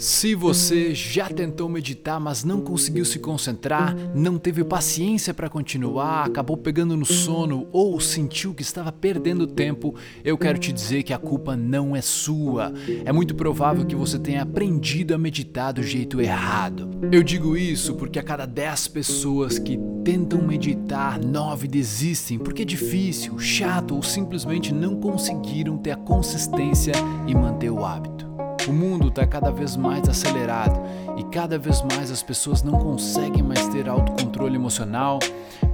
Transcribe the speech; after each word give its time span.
Se 0.00 0.34
você 0.34 0.94
já 0.94 1.28
tentou 1.28 1.68
meditar, 1.68 2.18
mas 2.18 2.42
não 2.42 2.62
conseguiu 2.62 3.04
se 3.04 3.18
concentrar, 3.18 3.94
não 4.14 4.38
teve 4.38 4.64
paciência 4.64 5.34
para 5.34 5.50
continuar, 5.50 6.24
acabou 6.24 6.56
pegando 6.56 6.96
no 6.96 7.04
sono 7.04 7.68
ou 7.70 8.00
sentiu 8.00 8.54
que 8.54 8.62
estava 8.62 8.90
perdendo 8.90 9.46
tempo, 9.46 9.94
eu 10.24 10.38
quero 10.38 10.58
te 10.58 10.72
dizer 10.72 11.02
que 11.02 11.12
a 11.12 11.18
culpa 11.18 11.54
não 11.54 11.94
é 11.94 12.00
sua. 12.00 12.72
É 13.04 13.12
muito 13.12 13.34
provável 13.34 13.84
que 13.84 13.94
você 13.94 14.18
tenha 14.18 14.40
aprendido 14.40 15.14
a 15.14 15.18
meditar 15.18 15.74
do 15.74 15.82
jeito 15.82 16.18
errado. 16.18 16.88
Eu 17.12 17.22
digo 17.22 17.54
isso 17.54 17.94
porque 17.96 18.18
a 18.18 18.22
cada 18.22 18.46
10 18.46 18.88
pessoas 18.88 19.58
que 19.58 19.78
tentam 20.02 20.40
meditar, 20.40 21.22
9 21.22 21.68
desistem 21.68 22.38
porque 22.38 22.62
é 22.62 22.64
difícil, 22.64 23.38
chato 23.38 23.94
ou 23.94 24.02
simplesmente 24.02 24.72
não 24.72 24.98
conseguiram 24.98 25.76
ter 25.76 25.90
a 25.90 25.96
consistência 25.96 26.92
e 27.26 27.34
manter 27.34 27.68
o 27.68 27.84
hábito. 27.84 28.29
O 28.68 28.72
mundo 28.72 29.08
está 29.08 29.26
cada 29.26 29.50
vez 29.50 29.74
mais 29.76 30.08
acelerado 30.08 30.80
e 31.16 31.24
cada 31.24 31.58
vez 31.58 31.82
mais 31.82 32.10
as 32.10 32.22
pessoas 32.22 32.62
não 32.62 32.78
conseguem 32.78 33.42
mais 33.42 33.66
ter 33.68 33.88
autocontrole 33.88 34.54
emocional, 34.54 35.18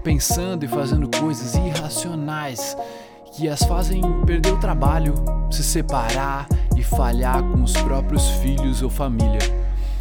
pensando 0.02 0.65
e 0.65 0.69
fazendo 0.69 1.09
coisas 1.19 1.55
irracionais 1.55 2.77
que 3.33 3.48
as 3.48 3.62
fazem 3.64 4.01
perder 4.25 4.52
o 4.52 4.59
trabalho, 4.59 5.14
se 5.51 5.62
separar 5.62 6.47
e 6.77 6.83
falhar 6.83 7.42
com 7.42 7.62
os 7.62 7.73
próprios 7.73 8.28
filhos 8.28 8.83
ou 8.83 8.89
família. 8.89 9.41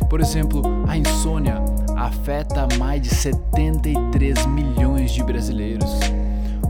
Por 0.09 0.21
exemplo, 0.21 0.61
a 0.87 0.95
insônia 0.95 1.61
afeta 1.97 2.67
mais 2.77 3.01
de 3.01 3.09
73 3.09 4.45
milhões 4.45 5.11
de 5.11 5.23
brasileiros. 5.23 5.91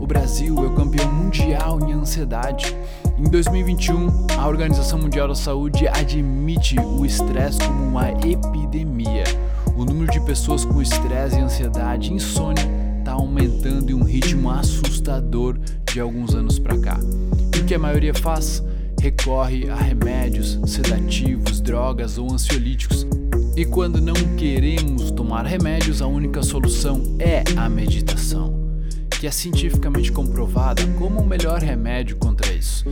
O 0.00 0.06
Brasil 0.06 0.56
é 0.64 0.66
o 0.66 0.74
campeão 0.74 1.12
mundial 1.12 1.78
em 1.80 1.92
ansiedade 1.92 2.74
em 3.18 3.24
2021, 3.24 4.26
a 4.38 4.46
Organização 4.46 4.98
Mundial 4.98 5.28
da 5.28 5.34
Saúde 5.34 5.88
admite 5.88 6.78
o 6.78 7.04
estresse 7.04 7.58
como 7.60 7.82
uma 7.84 8.10
epidemia. 8.10 9.24
O 9.74 9.84
número 9.86 10.12
de 10.12 10.20
pessoas 10.20 10.66
com 10.66 10.82
estresse 10.82 11.36
e 11.36 11.40
ansiedade 11.40 12.10
e 12.10 12.14
insônia 12.14 12.62
está 12.98 13.12
aumentando 13.12 13.90
em 13.90 13.94
um 13.94 14.02
ritmo 14.02 14.50
assustador 14.50 15.58
de 15.90 15.98
alguns 15.98 16.34
anos 16.34 16.58
para 16.58 16.76
cá. 16.78 16.98
E 17.56 17.60
o 17.60 17.64
que 17.64 17.74
a 17.74 17.78
maioria 17.78 18.12
faz? 18.12 18.62
Recorre 19.00 19.70
a 19.70 19.76
remédios, 19.76 20.58
sedativos, 20.66 21.60
drogas 21.60 22.18
ou 22.18 22.30
ansiolíticos. 22.30 23.06
E 23.56 23.64
quando 23.64 23.98
não 23.98 24.14
queremos 24.36 25.10
tomar 25.10 25.46
remédios, 25.46 26.02
a 26.02 26.06
única 26.06 26.42
solução 26.42 27.02
é 27.18 27.42
a 27.56 27.66
meditação 27.68 28.55
que 29.18 29.26
é 29.26 29.30
cientificamente 29.30 30.12
comprovada 30.12 30.86
como 30.98 31.20
o 31.20 31.26
melhor 31.26 31.60
remédio 31.60 32.16
contra 32.16 32.52
isso. 32.52 32.84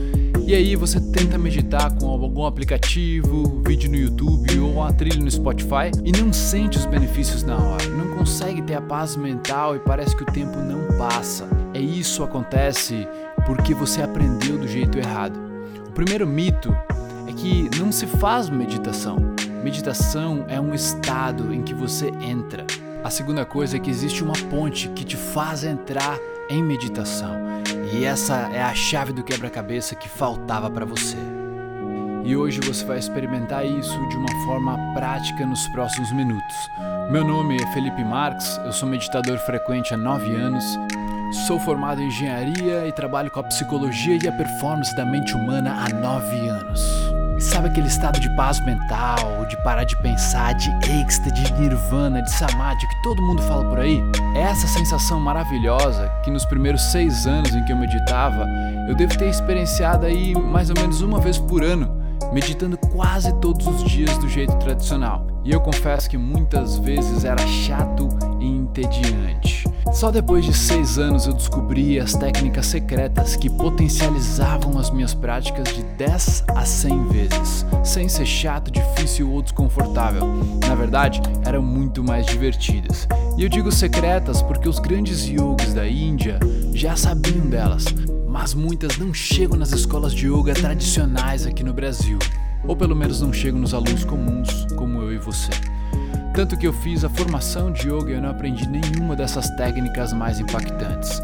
E 0.47 0.53
aí 0.53 0.75
você 0.75 0.99
tenta 0.99 1.37
meditar 1.37 1.95
com 1.95 2.07
algum 2.07 2.45
aplicativo, 2.45 3.61
vídeo 3.65 3.89
no 3.89 3.97
YouTube 3.97 4.59
ou 4.59 4.73
uma 4.73 4.93
trilha 4.93 5.19
no 5.19 5.29
Spotify 5.29 5.91
e 6.03 6.11
não 6.11 6.31
sente 6.33 6.77
os 6.77 6.85
benefícios 6.85 7.43
na 7.43 7.57
hora, 7.57 7.87
não 7.89 8.15
consegue 8.15 8.61
ter 8.61 8.75
a 8.75 8.81
paz 8.81 9.15
mental 9.15 9.75
e 9.75 9.79
parece 9.79 10.15
que 10.15 10.23
o 10.23 10.27
tempo 10.27 10.57
não 10.59 10.97
passa. 10.97 11.47
É 11.73 11.79
isso 11.79 12.23
acontece 12.23 13.07
porque 13.45 13.73
você 13.73 14.01
aprendeu 14.01 14.57
do 14.57 14.67
jeito 14.67 14.97
errado. 14.97 15.39
O 15.87 15.91
primeiro 15.91 16.27
mito 16.27 16.75
é 17.27 17.33
que 17.33 17.69
não 17.77 17.91
se 17.91 18.05
faz 18.05 18.49
meditação. 18.49 19.17
Meditação 19.63 20.45
é 20.47 20.59
um 20.59 20.73
estado 20.73 21.53
em 21.53 21.63
que 21.63 21.73
você 21.73 22.09
entra. 22.21 22.65
A 23.05 23.11
segunda 23.11 23.45
coisa 23.45 23.77
é 23.77 23.79
que 23.79 23.91
existe 23.91 24.23
uma 24.23 24.33
ponte 24.49 24.89
que 24.89 25.03
te 25.03 25.15
faz 25.15 25.63
entrar 25.63 26.17
em 26.49 26.63
meditação. 26.63 27.35
E 27.93 28.03
essa 28.03 28.49
é 28.51 28.63
a 28.63 28.73
chave 28.73 29.13
do 29.13 29.23
quebra-cabeça 29.23 29.93
que 29.93 30.09
faltava 30.09 30.71
para 30.71 30.85
você. 30.85 31.15
E 32.23 32.35
hoje 32.35 32.59
você 32.61 32.83
vai 32.83 32.97
experimentar 32.97 33.63
isso 33.63 33.95
de 34.09 34.17
uma 34.17 34.45
forma 34.45 34.75
prática 34.95 35.45
nos 35.45 35.67
próximos 35.67 36.11
minutos. 36.13 36.55
Meu 37.11 37.23
nome 37.23 37.61
é 37.61 37.73
Felipe 37.73 38.03
Marques, 38.03 38.57
eu 38.65 38.73
sou 38.73 38.89
meditador 38.89 39.37
frequente 39.37 39.93
há 39.93 39.97
9 39.97 40.35
anos. 40.35 40.65
Sou 41.45 41.59
formado 41.59 42.01
em 42.01 42.07
engenharia 42.07 42.87
e 42.87 42.91
trabalho 42.91 43.29
com 43.29 43.39
a 43.39 43.43
psicologia 43.43 44.17
e 44.19 44.27
a 44.27 44.31
performance 44.31 44.95
da 44.95 45.05
mente 45.05 45.35
humana 45.35 45.85
há 45.85 45.93
9 45.93 46.47
anos. 46.49 46.94
Sabe 47.55 47.69
aquele 47.69 47.87
estado 47.87 48.19
de 48.19 48.29
paz 48.35 48.59
mental, 48.65 49.45
de 49.47 49.55
parar 49.63 49.85
de 49.85 49.95
pensar, 50.01 50.53
de 50.55 50.69
êxtase, 50.99 51.31
de 51.31 51.53
nirvana, 51.53 52.21
de 52.21 52.29
samadhi 52.31 52.85
que 52.85 53.01
todo 53.01 53.21
mundo 53.21 53.41
fala 53.43 53.63
por 53.69 53.79
aí? 53.79 54.03
É 54.35 54.41
essa 54.41 54.67
sensação 54.67 55.21
maravilhosa 55.21 56.11
que 56.21 56.29
nos 56.29 56.43
primeiros 56.43 56.81
seis 56.91 57.25
anos 57.25 57.55
em 57.55 57.63
que 57.63 57.71
eu 57.71 57.77
meditava, 57.77 58.45
eu 58.89 58.93
devo 58.93 59.17
ter 59.17 59.29
experienciado 59.29 60.05
aí 60.05 60.35
mais 60.35 60.69
ou 60.69 60.75
menos 60.77 60.99
uma 60.99 61.17
vez 61.17 61.37
por 61.37 61.63
ano, 61.63 61.89
meditando 62.33 62.77
quase 62.77 63.33
todos 63.39 63.65
os 63.65 63.89
dias 63.89 64.17
do 64.17 64.27
jeito 64.27 64.53
tradicional. 64.57 65.25
E 65.45 65.51
eu 65.53 65.61
confesso 65.61 66.09
que 66.09 66.17
muitas 66.17 66.77
vezes 66.77 67.23
era 67.23 67.47
chato 67.47 68.09
e 68.37 68.45
entediante. 68.45 69.63
Só 69.93 70.11
depois 70.11 70.43
de 70.43 70.53
seis 70.53 70.97
anos 70.97 71.25
eu 71.25 71.33
descobri 71.33 71.99
as 71.99 72.13
técnicas 72.13 72.65
secretas 72.65 73.35
que 73.35 73.49
potencializavam 73.49 74.77
as 74.77 74.89
minhas 74.89 75.13
práticas 75.13 75.73
de 75.73 75.83
10 75.83 76.45
a 76.49 76.65
100 76.65 77.07
vezes, 77.07 77.65
sem 77.83 78.09
ser 78.09 78.25
chato, 78.25 78.71
difícil 78.71 79.31
ou 79.31 79.41
desconfortável. 79.41 80.25
Na 80.67 80.75
verdade, 80.75 81.21
eram 81.45 81.61
muito 81.61 82.03
mais 82.03 82.25
divertidas. 82.25 83.07
E 83.37 83.43
eu 83.43 83.49
digo 83.49 83.71
secretas 83.71 84.41
porque 84.41 84.67
os 84.67 84.79
grandes 84.79 85.25
yogis 85.25 85.73
da 85.73 85.87
Índia 85.87 86.39
já 86.73 86.95
sabiam 86.95 87.47
delas, 87.47 87.85
mas 88.27 88.53
muitas 88.53 88.97
não 88.97 89.13
chegam 89.13 89.57
nas 89.57 89.71
escolas 89.71 90.13
de 90.13 90.27
yoga 90.27 90.53
tradicionais 90.53 91.45
aqui 91.45 91.63
no 91.63 91.73
Brasil, 91.73 92.19
ou 92.67 92.75
pelo 92.75 92.95
menos 92.95 93.21
não 93.21 93.31
chegam 93.31 93.59
nos 93.59 93.73
alunos 93.73 94.03
comuns 94.03 94.65
como 94.75 95.01
eu 95.01 95.13
e 95.13 95.17
você. 95.17 95.51
Tanto 96.35 96.57
que 96.57 96.67
eu 96.67 96.73
fiz 96.73 97.05
a 97.05 97.09
formação 97.09 97.71
de 97.71 97.87
yoga 97.87 98.11
e 98.11 98.15
eu 98.15 98.21
não 98.21 98.29
aprendi 98.29 98.67
nenhuma 98.67 99.15
dessas 99.15 99.49
técnicas 99.51 100.11
mais 100.11 100.37
impactantes. 100.37 101.21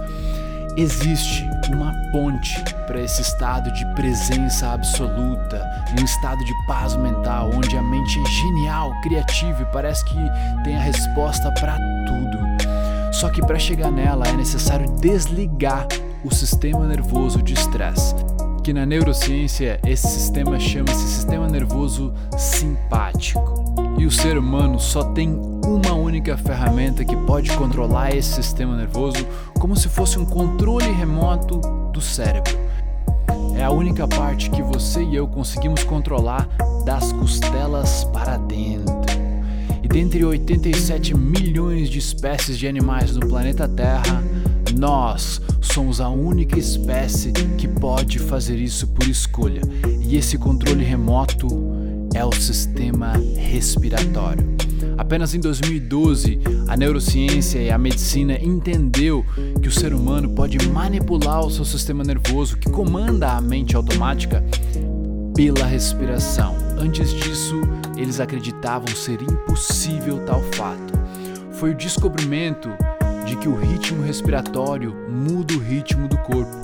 Existe 0.77 1.45
uma 1.69 1.91
ponte 2.13 2.63
para 2.87 3.01
esse 3.01 3.21
estado 3.21 3.69
de 3.73 3.85
presença 3.93 4.71
absoluta, 4.71 5.69
um 5.99 6.05
estado 6.05 6.39
de 6.45 6.53
paz 6.65 6.95
mental, 6.95 7.49
onde 7.53 7.75
a 7.75 7.83
mente 7.83 8.21
é 8.21 8.25
genial, 8.25 8.93
criativa 9.01 9.61
e 9.61 9.73
parece 9.73 10.05
que 10.05 10.15
tem 10.63 10.77
a 10.77 10.81
resposta 10.81 11.51
para 11.59 11.77
tudo. 12.07 13.11
Só 13.11 13.29
que 13.29 13.41
para 13.41 13.59
chegar 13.59 13.91
nela 13.91 14.25
é 14.25 14.33
necessário 14.33 14.89
desligar 14.91 15.87
o 16.23 16.33
sistema 16.33 16.87
nervoso 16.87 17.41
de 17.41 17.53
estresse, 17.53 18.15
que 18.63 18.71
na 18.71 18.85
neurociência 18.85 19.77
esse 19.85 20.07
sistema 20.07 20.57
chama-se 20.57 21.05
sistema 21.05 21.49
nervoso 21.49 22.13
simpático. 22.37 23.60
E 24.01 24.05
o 24.07 24.09
ser 24.09 24.35
humano 24.35 24.79
só 24.79 25.03
tem 25.03 25.29
uma 25.63 25.93
única 25.93 26.35
ferramenta 26.35 27.05
que 27.05 27.15
pode 27.15 27.51
controlar 27.51 28.15
esse 28.15 28.33
sistema 28.33 28.75
nervoso 28.75 29.23
como 29.59 29.75
se 29.75 29.87
fosse 29.87 30.17
um 30.17 30.25
controle 30.25 30.91
remoto 30.91 31.61
do 31.93 32.01
cérebro. 32.01 32.57
É 33.55 33.63
a 33.63 33.69
única 33.69 34.07
parte 34.07 34.49
que 34.49 34.63
você 34.63 35.03
e 35.03 35.15
eu 35.15 35.27
conseguimos 35.27 35.83
controlar 35.83 36.49
das 36.83 37.11
costelas 37.11 38.03
para 38.05 38.37
dentro. 38.37 38.95
E 39.83 39.87
dentre 39.87 40.25
87 40.25 41.15
milhões 41.15 41.87
de 41.87 41.99
espécies 41.99 42.57
de 42.57 42.67
animais 42.67 43.15
no 43.15 43.27
planeta 43.27 43.67
Terra, 43.67 44.23
nós 44.75 45.39
somos 45.61 46.01
a 46.01 46.09
única 46.09 46.57
espécie 46.57 47.31
que 47.55 47.67
pode 47.67 48.17
fazer 48.17 48.57
isso 48.57 48.87
por 48.87 49.07
escolha. 49.07 49.61
E 50.01 50.17
esse 50.17 50.39
controle 50.39 50.83
remoto 50.83 51.80
é 52.13 52.25
o 52.25 52.31
sistema 52.33 53.13
respiratório. 53.37 54.51
Apenas 54.97 55.33
em 55.33 55.39
2012, 55.39 56.39
a 56.67 56.77
neurociência 56.77 57.59
e 57.59 57.69
a 57.71 57.77
medicina 57.77 58.37
entendeu 58.41 59.25
que 59.61 59.67
o 59.67 59.71
ser 59.71 59.93
humano 59.93 60.29
pode 60.29 60.57
manipular 60.69 61.45
o 61.45 61.51
seu 61.51 61.65
sistema 61.65 62.03
nervoso, 62.03 62.57
que 62.57 62.69
comanda 62.69 63.31
a 63.31 63.41
mente 63.41 63.75
automática, 63.75 64.43
pela 65.35 65.65
respiração. 65.65 66.55
Antes 66.77 67.13
disso, 67.13 67.61
eles 67.95 68.19
acreditavam 68.19 68.87
ser 68.89 69.21
impossível 69.21 70.19
tal 70.25 70.41
fato. 70.53 70.93
Foi 71.53 71.71
o 71.71 71.75
descobrimento 71.75 72.69
de 73.25 73.35
que 73.37 73.47
o 73.47 73.55
ritmo 73.55 74.03
respiratório 74.03 74.93
muda 75.09 75.53
o 75.53 75.59
ritmo 75.59 76.07
do 76.07 76.17
corpo. 76.17 76.55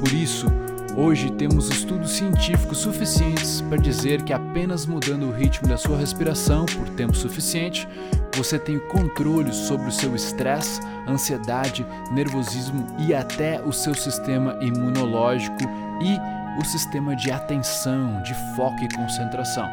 Por 0.00 0.12
isso, 0.12 0.46
Hoje 0.94 1.30
temos 1.32 1.70
estudos 1.70 2.10
científicos 2.10 2.78
suficientes 2.78 3.62
para 3.62 3.78
dizer 3.78 4.22
que 4.22 4.32
apenas 4.32 4.84
mudando 4.84 5.26
o 5.26 5.32
ritmo 5.32 5.66
da 5.66 5.78
sua 5.78 5.96
respiração 5.96 6.66
por 6.66 6.86
tempo 6.90 7.16
suficiente, 7.16 7.88
você 8.36 8.58
tem 8.58 8.78
controle 8.78 9.54
sobre 9.54 9.88
o 9.88 9.92
seu 9.92 10.14
estresse, 10.14 10.82
ansiedade, 11.08 11.86
nervosismo 12.10 12.86
e 12.98 13.14
até 13.14 13.58
o 13.62 13.72
seu 13.72 13.94
sistema 13.94 14.58
imunológico 14.60 15.62
e 16.02 16.60
o 16.60 16.64
sistema 16.66 17.16
de 17.16 17.30
atenção, 17.30 18.22
de 18.22 18.34
foco 18.54 18.84
e 18.84 18.94
concentração. 18.94 19.66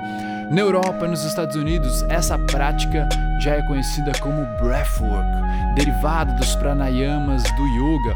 Na 0.50 0.62
Europa 0.62 1.06
e 1.06 1.10
nos 1.10 1.26
Estados 1.26 1.58
Unidos, 1.58 2.02
essa 2.04 2.38
prática 2.38 3.10
já 3.42 3.56
é 3.56 3.62
conhecida 3.64 4.14
como 4.22 4.46
breathwork, 4.58 5.28
derivado 5.76 6.34
dos 6.36 6.56
pranayamas 6.56 7.44
do 7.44 7.68
yoga. 7.68 8.16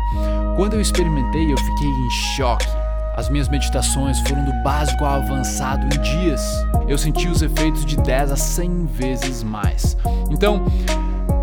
Quando 0.56 0.76
eu 0.76 0.82
experimentei, 0.82 1.52
eu 1.52 1.58
fiquei 1.58 1.90
em 1.90 2.10
choque 2.38 2.83
As 3.16 3.30
minhas 3.30 3.48
meditações 3.48 4.20
foram 4.22 4.44
do 4.44 4.54
básico 4.64 5.06
ao 5.06 5.18
avançado 5.18 5.86
em 5.86 6.02
dias. 6.02 6.42
Eu 6.88 6.98
senti 6.98 7.28
os 7.28 7.44
efeitos 7.44 7.86
de 7.86 7.96
10 7.98 8.32
a 8.32 8.36
100 8.36 8.86
vezes 8.88 9.44
mais. 9.44 9.96
Então, 10.32 10.66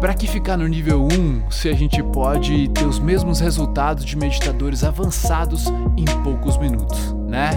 para 0.01 0.13
que 0.13 0.27
ficar 0.27 0.57
no 0.57 0.67
nível 0.67 1.07
1 1.07 1.49
se 1.49 1.69
a 1.69 1.73
gente 1.73 2.03
pode 2.03 2.69
ter 2.71 2.85
os 2.85 2.99
mesmos 2.99 3.39
resultados 3.39 4.05
de 4.05 4.17
meditadores 4.17 4.83
avançados 4.83 5.67
em 5.97 6.05
poucos 6.25 6.59
minutos, 6.59 7.15
né? 7.29 7.51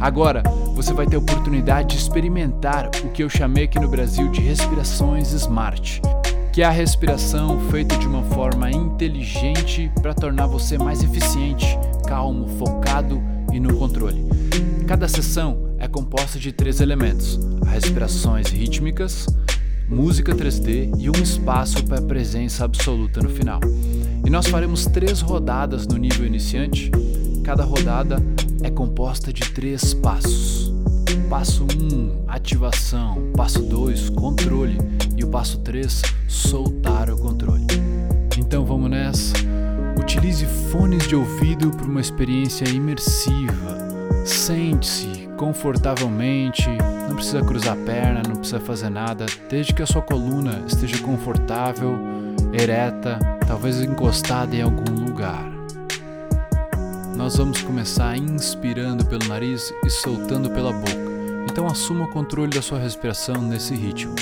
Agora, 0.00 0.42
você 0.74 0.94
vai 0.94 1.04
ter 1.06 1.16
a 1.16 1.18
oportunidade 1.18 1.88
de 1.88 1.96
experimentar 1.96 2.88
o 3.04 3.10
que 3.10 3.22
eu 3.22 3.28
chamei 3.28 3.64
aqui 3.64 3.78
no 3.78 3.88
Brasil 3.88 4.30
de 4.30 4.40
respirações 4.40 5.32
smart, 5.32 6.00
que 6.50 6.62
é 6.62 6.64
a 6.64 6.70
respiração 6.70 7.60
feita 7.70 7.98
de 7.98 8.06
uma 8.06 8.22
forma 8.22 8.70
inteligente 8.70 9.92
para 10.00 10.14
tornar 10.14 10.46
você 10.46 10.78
mais 10.78 11.02
eficiente, 11.02 11.78
calmo, 12.06 12.48
focado 12.58 13.22
e 13.52 13.60
no 13.60 13.76
controle. 13.76 14.24
Cada 14.86 15.06
sessão 15.08 15.74
é 15.78 15.86
composta 15.86 16.38
de 16.38 16.52
três 16.52 16.80
elementos: 16.80 17.38
respirações 17.66 18.48
rítmicas, 18.48 19.26
música 19.88 20.34
3D 20.34 20.92
e 20.98 21.10
um 21.10 21.22
espaço 21.22 21.84
para 21.84 22.02
presença 22.02 22.64
absoluta 22.64 23.20
no 23.20 23.28
final. 23.28 23.60
E 24.24 24.30
nós 24.30 24.46
faremos 24.46 24.86
três 24.86 25.20
rodadas 25.20 25.86
no 25.86 25.96
nível 25.96 26.26
iniciante. 26.26 26.90
Cada 27.42 27.64
rodada 27.64 28.22
é 28.62 28.70
composta 28.70 29.32
de 29.32 29.42
três 29.52 29.94
passos. 29.94 30.72
Passo 31.28 31.64
1, 31.64 31.94
um, 31.94 32.24
ativação. 32.28 33.32
Passo 33.36 33.62
2, 33.62 34.10
controle. 34.10 34.78
E 35.16 35.24
o 35.24 35.28
passo 35.28 35.58
3, 35.58 36.02
soltar 36.28 37.10
o 37.10 37.16
controle. 37.16 37.66
Então 38.38 38.64
vamos 38.64 38.90
nessa. 38.90 39.49
Utilize 40.10 40.44
fones 40.72 41.06
de 41.06 41.14
ouvido 41.14 41.70
para 41.70 41.86
uma 41.86 42.00
experiência 42.00 42.68
imersiva. 42.68 43.78
Sente-se 44.26 45.28
confortavelmente, 45.36 46.68
não 47.08 47.14
precisa 47.14 47.40
cruzar 47.40 47.74
a 47.74 47.84
perna, 47.86 48.20
não 48.26 48.34
precisa 48.34 48.58
fazer 48.58 48.90
nada, 48.90 49.26
desde 49.48 49.72
que 49.72 49.84
a 49.84 49.86
sua 49.86 50.02
coluna 50.02 50.64
esteja 50.66 50.98
confortável, 50.98 51.96
ereta, 52.52 53.20
talvez 53.46 53.80
encostada 53.80 54.56
em 54.56 54.62
algum 54.62 54.92
lugar. 54.92 55.48
Nós 57.14 57.36
vamos 57.36 57.62
começar 57.62 58.16
inspirando 58.16 59.06
pelo 59.06 59.28
nariz 59.28 59.72
e 59.84 59.90
soltando 59.90 60.50
pela 60.50 60.72
boca. 60.72 60.90
Então 61.48 61.68
assuma 61.68 62.06
o 62.06 62.10
controle 62.10 62.50
da 62.50 62.60
sua 62.60 62.80
respiração 62.80 63.40
nesse 63.40 63.76
ritmo. 63.76 64.16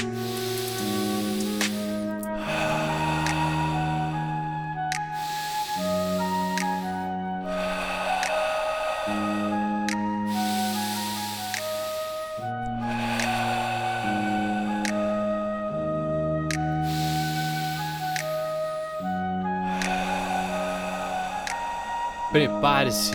Prepare-se, 22.31 23.15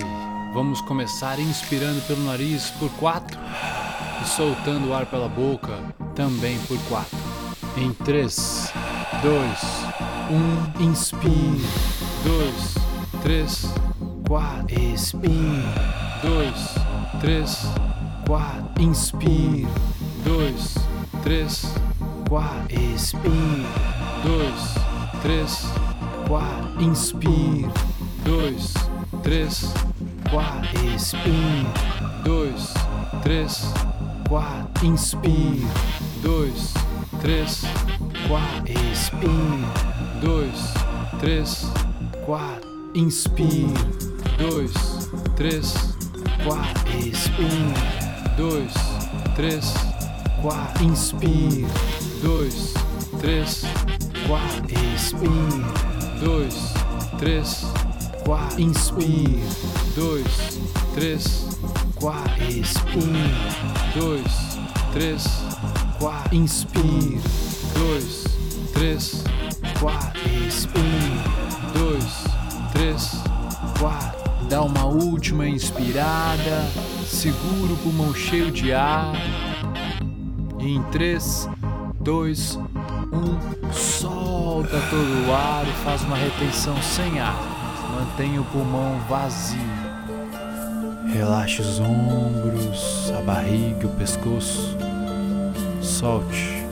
vamos 0.53 0.81
começar 0.81 1.39
inspirando 1.39 2.01
pelo 2.07 2.25
nariz 2.25 2.71
por 2.71 2.89
quatro 2.93 3.39
e 4.21 4.27
soltando 4.27 4.89
o 4.89 4.93
ar 4.93 5.05
pela 5.05 5.29
boca 5.29 5.77
também 6.15 6.59
por 6.67 6.77
quatro. 6.89 7.17
Em 7.77 7.93
três, 7.93 8.73
dois, 9.21 9.59
um, 10.31 10.83
inspire, 10.83 11.63
dois, 12.23 12.75
três, 13.21 13.65
quatro, 14.27 14.79
expire, 14.79 15.63
dois, 16.21 16.75
três, 17.19 17.65
quatro, 18.25 18.83
inspire, 18.83 19.67
dois, 20.23 20.75
três, 21.23 21.73
quatro, 22.27 22.79
expire, 22.79 23.65
dois, 24.23 25.21
três, 25.21 25.65
quatro, 26.27 26.83
inspire, 26.83 27.69
dois 28.23 28.73
três, 29.23 29.73
quatro, 30.29 30.85
expire, 30.93 31.65
dois, 32.23 32.73
três, 33.23 33.73
quatro, 34.27 34.87
inspire, 34.87 35.65
dois, 36.21 36.73
três, 37.21 37.61
quatro, 38.27 38.73
expire, 38.91 39.65
dois, 40.21 40.73
três, 41.19 41.65
quatro, 42.25 42.69
inspire, 42.93 43.73
dois, 44.49 44.73
três, 45.35 45.73
quatro, 46.43 46.97
expire, 46.97 47.73
dois, 48.35 48.73
três, 49.35 49.73
quatro, 50.41 50.85
inspire, 50.85 51.65
dois, 52.21 52.73
três, 53.21 53.63
quatro, 54.27 54.65
expire, 54.93 55.63
dois, 56.19 56.73
três 57.17 57.65
quatro, 58.25 58.61
inspire, 58.61 59.39
dois, 59.95 60.59
três, 60.93 61.57
quatro, 61.95 62.43
expire, 62.43 63.33
dois, 63.95 64.59
três, 64.93 65.23
quatro, 65.99 66.35
inspire, 66.35 67.21
dois, 67.75 68.23
três, 68.73 69.23
quatro, 69.79 70.21
expire, 70.47 71.23
dois, 71.73 72.23
três, 72.73 73.11
quatro. 73.79 74.12
Dá 74.53 74.61
uma 74.61 74.85
última 74.85 75.47
inspirada, 75.47 76.63
segura 77.07 77.73
o 77.73 77.77
pulmão 77.77 78.13
cheio 78.13 78.51
de 78.51 78.71
ar. 78.71 79.11
Em 80.59 80.79
três, 80.91 81.49
dois, 81.99 82.59
um, 83.11 83.73
solta 83.73 84.79
todo 84.91 85.27
o 85.27 85.33
ar 85.33 85.65
e 85.67 85.71
faz 85.83 86.03
uma 86.03 86.15
retenção 86.15 86.79
sem 86.83 87.19
ar. 87.19 87.35
Mantenha 87.95 88.41
o 88.41 88.45
pulmão 88.45 88.99
vazio. 89.09 89.59
Relaxe 91.11 91.59
os 91.59 91.79
ombros, 91.79 93.11
a 93.17 93.23
barriga, 93.23 93.87
o 93.87 93.95
pescoço. 93.95 94.77
Solte. 95.81 96.63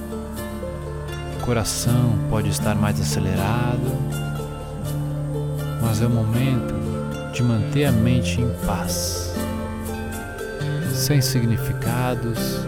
O 1.36 1.44
coração 1.44 2.14
pode 2.30 2.50
estar 2.50 2.76
mais 2.76 3.02
acelerado, 3.02 3.92
mas 5.82 6.00
é 6.00 6.06
o 6.06 6.12
momento 6.12 6.81
de 7.32 7.44
manter 7.44 7.86
a 7.86 7.92
mente 7.92 8.42
em 8.42 8.50
paz, 8.66 9.34
sem 10.94 11.22
significados. 11.22 12.66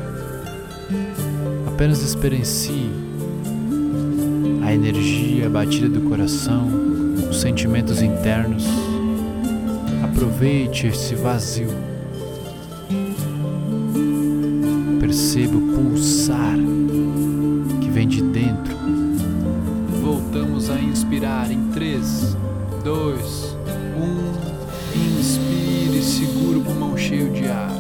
Apenas 1.67 2.01
experiencie 2.01 2.91
a 4.63 4.73
energia, 4.73 5.47
a 5.47 5.49
batida 5.49 5.89
do 5.89 6.01
coração 6.09 6.83
os 7.33 7.41
sentimentos 7.41 8.01
internos. 8.01 8.63
Aproveite 10.03 10.87
esse 10.87 11.15
vazio. 11.15 11.69
Perceba 14.99 15.57
o 15.57 15.73
pulsar 15.73 16.55
que 17.81 17.89
vem 17.89 18.07
de 18.07 18.21
dentro. 18.21 18.75
Voltamos 20.01 20.69
a 20.69 20.79
inspirar 20.79 21.51
em 21.51 21.69
3, 21.71 22.37
2, 22.83 23.42
Inspire 26.43 26.57
e 26.57 26.57
segura 26.57 26.59
o 26.59 26.61
pulmão 26.63 26.97
cheio 26.97 27.29
de 27.31 27.47
ar. 27.47 27.72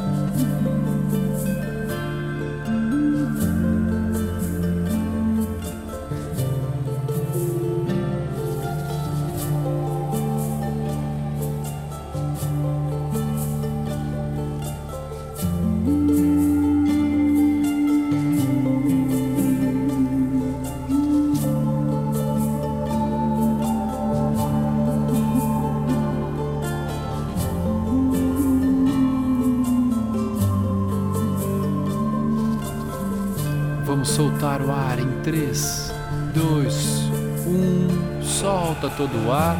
3, 35.33 35.91
2, 36.35 37.09
1. 37.47 38.21
Solta 38.21 38.87
todo 38.91 39.17
o 39.25 39.31
ar. 39.31 39.57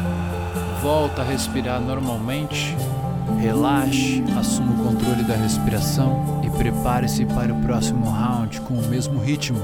Volta 0.80 1.22
a 1.22 1.24
respirar 1.24 1.80
normalmente. 1.80 2.76
Relaxe, 3.40 4.22
assuma 4.38 4.70
o 4.70 4.84
controle 4.84 5.24
da 5.24 5.34
respiração 5.34 6.42
e 6.44 6.50
prepare-se 6.50 7.26
para 7.26 7.52
o 7.52 7.60
próximo 7.62 8.08
round 8.08 8.60
com 8.60 8.74
o 8.74 8.86
mesmo 8.86 9.18
ritmo. 9.18 9.60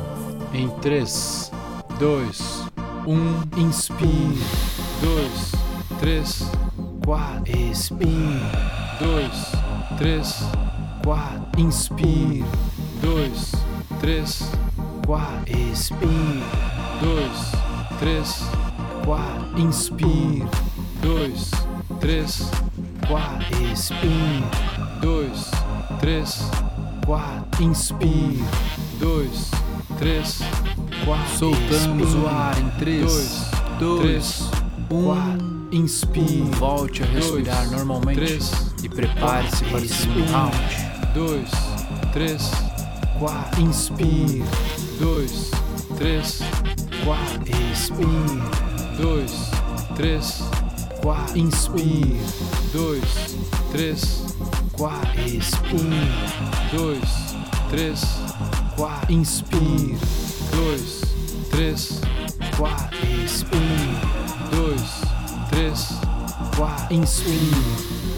Em 0.53 0.69
3, 0.81 1.53
2, 2.01 2.65
1. 3.07 3.61
Inspire. 3.61 4.43
2, 5.01 5.53
3, 6.01 6.51
4. 7.05 7.71
Expire. 7.71 8.81
2, 8.99 9.97
três, 9.97 10.43
quatro. 11.05 11.61
Inspire. 11.61 12.45
Dois, 13.01 13.53
três, 14.01 14.51
quatro. 15.07 15.59
Expire. 15.73 16.43
Dois, 17.01 17.53
três, 17.99 18.43
quatro. 19.05 19.61
Inspire. 19.61 20.47
Dois, 21.01 21.51
três, 22.01 22.51
quatro. 23.09 23.65
Expire. 23.73 24.45
Dois, 25.01 25.51
três, 26.01 26.43
quatro. 27.07 27.65
Inspire. 27.65 28.45
Dois, 28.99 29.51
três, 29.99 30.41
quatro. 31.05 31.39
Soltamos 31.39 32.15
o 32.15 32.27
ar 32.27 32.59
em 32.61 32.71
três, 32.79 33.51
dois, 33.79 34.01
três, 34.01 34.51
um. 34.91 35.51
Inspire. 35.73 36.43
Volte 36.59 37.03
a 37.03 37.07
respirar 37.07 37.61
dois, 37.61 37.71
normalmente 37.71 38.17
três, 38.17 38.75
e 38.83 38.89
prepare-se 38.89 39.65
para 39.65 39.79
o 39.79 39.89
segundo 39.89 40.33
round. 40.33 40.57
Dois, 41.15 41.51
três, 42.13 42.51
quatro. 43.19 43.63
Inspire. 43.63 44.45
Dois, 45.01 45.51
três, 45.97 46.41
quatro. 47.05 47.43
Expire. 47.73 48.43
Dois, 49.01 49.51
três, 49.97 50.43
quatro. 51.01 51.39
Inspire. 51.39 52.21
Dois, 52.71 53.39
três, 53.73 54.37
quatro. 54.77 55.23
Expire. 55.23 56.11
Dois, 56.71 57.35
três, 57.71 58.03
quatro. 58.77 59.15
Inspire. 59.15 59.97
Dois, 60.53 61.01
três, 61.51 62.03
quatro. 62.59 62.99
Expire. 63.25 63.97
Dois, 64.51 65.01
três, 65.49 65.89
quatro. 66.59 66.95
Inspire. 66.95 67.55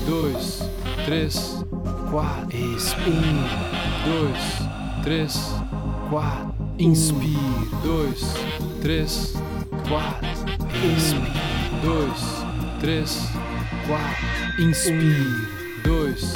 Dois, 0.05 0.69
três, 1.05 1.65
quatro. 2.11 2.57
Expire. 2.77 3.47
Dois, 4.05 5.05
três, 5.05 5.55
quatro. 6.11 6.52
Inspire. 6.85 7.39
Dois, 7.85 8.35
três, 8.81 9.35
quatro. 9.89 10.27
Expire. 10.97 11.31
Dois, 11.81 12.45
três, 12.81 13.21
quatro. 13.87 14.61
Inspire. 14.61 15.47
Dois, 15.85 16.33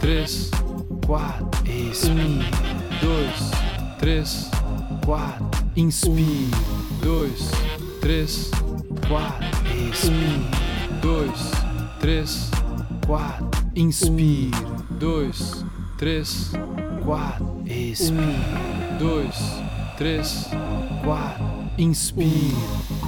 três, 0.00 0.50
quatro. 1.06 1.46
Expire. 1.66 2.48
Dois, 3.02 3.50
três, 3.98 4.50
quatro. 5.04 5.46
Inspire. 5.76 6.50
Dois, 7.02 7.50
três, 8.00 8.50
quatro. 9.06 9.46
Expire. 9.86 10.40
Dois, 11.02 11.52
três, 12.00 12.50
quatro. 13.06 13.50
Inspire. 13.76 14.50
Dois, 14.98 15.62
três, 15.98 16.52
quatro. 17.04 17.62
Expire. 17.66 18.70
Dois, 18.98 19.69
três, 20.00 20.48
quatro. 21.04 21.44
Inspire. 21.76 22.56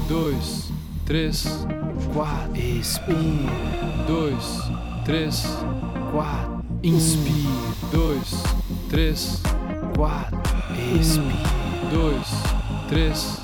Dois, 0.07 0.71
três, 1.07 1.67
quatro. 2.13 2.55
Expire. 2.55 3.49
Dois, 4.07 4.61
três, 5.03 5.43
quatro. 6.11 6.63
Inspire. 6.83 7.49
Dois, 7.91 8.43
três, 8.91 9.41
quatro. 9.97 10.39
Expire. 11.01 11.33
Dois, 11.91 12.29
três, 12.91 13.41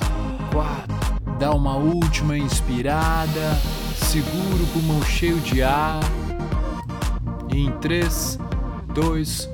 quatro. 0.53 0.95
Dá 1.39 1.51
uma 1.51 1.75
última 1.75 2.37
inspirada. 2.37 3.57
Segura 3.95 4.63
o 4.63 4.67
pulmão 4.73 5.01
cheio 5.01 5.39
de 5.39 5.63
ar. 5.63 5.99
Em 7.51 7.71
3, 7.79 8.37
2, 8.93 9.49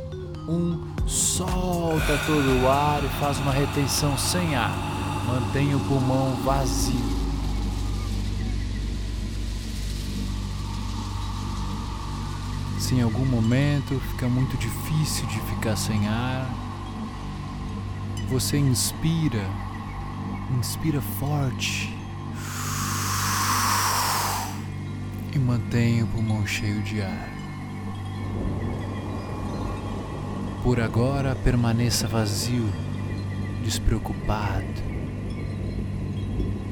1, 0.49 0.94
solta 1.05 2.17
todo 2.25 2.63
o 2.63 2.69
ar 2.69 3.03
e 3.03 3.09
faz 3.19 3.37
uma 3.39 3.51
retenção 3.51 4.17
sem 4.17 4.55
ar. 4.55 4.75
Mantenha 5.27 5.77
o 5.77 5.79
pulmão 5.81 6.35
vazio. 6.43 7.15
Se 12.79 12.95
em 12.95 13.01
algum 13.01 13.25
momento 13.25 13.99
fica 14.11 14.27
muito 14.27 14.55
difícil 14.57 15.25
de 15.27 15.39
ficar 15.41 15.75
sem 15.75 16.07
ar, 16.07 16.47
você 18.29 18.57
inspira 18.57 19.43
Inspira 20.51 21.01
forte. 21.01 21.93
E 25.33 25.39
mantenha 25.39 26.05
o 26.05 26.07
pulmão 26.07 26.45
cheio 26.45 26.81
de 26.83 27.01
ar. 27.01 27.34
Por 30.65 30.79
agora, 30.79 31.35
permaneça 31.35 32.07
vazio, 32.07 32.67
despreocupado, 33.63 34.65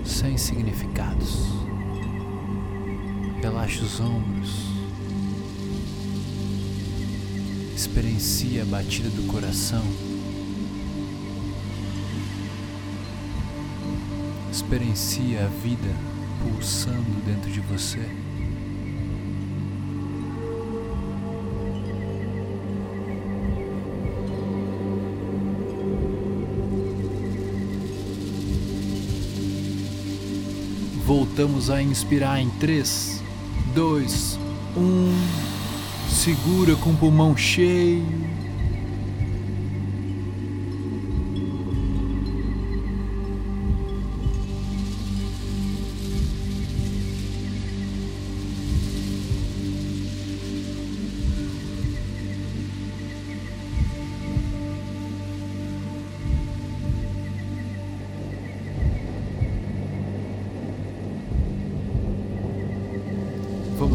sem 0.04 0.36
significados. 0.36 1.50
Relaxe 3.40 3.84
os 3.84 4.00
ombros. 4.00 4.50
Experiencie 7.76 8.60
a 8.60 8.66
batida 8.66 9.10
do 9.10 9.32
coração. 9.32 9.84
Experiencia 14.52 15.46
a 15.46 15.48
vida 15.50 15.96
pulsando 16.42 17.24
dentro 17.24 17.52
de 17.52 17.60
você. 17.60 18.23
Voltamos 31.36 31.72
a 31.72 31.82
inspirar 31.82 32.40
em 32.40 32.48
3, 32.48 33.20
2, 33.74 34.40
1. 34.78 35.14
Segura 36.08 36.76
com 36.76 36.92
o 36.92 36.96
pulmão 36.96 37.36
cheio. 37.36 38.06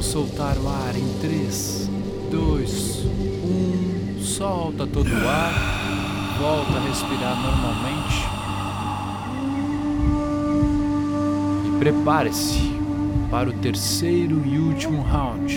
Soltar 0.09 0.57
o 0.57 0.67
ar 0.67 0.97
em 0.97 1.07
3, 1.21 1.91
2, 2.31 3.05
1. 4.19 4.23
Solta 4.23 4.87
todo 4.87 5.07
o 5.07 5.29
ar. 5.29 5.53
Volta 6.41 6.79
a 6.79 6.89
respirar 6.89 7.37
normalmente. 7.43 8.27
E 11.67 11.79
prepare-se 11.79 12.73
para 13.31 13.51
o 13.51 13.53
terceiro 13.53 14.43
e 14.47 14.59
último 14.59 15.03
round. 15.03 15.55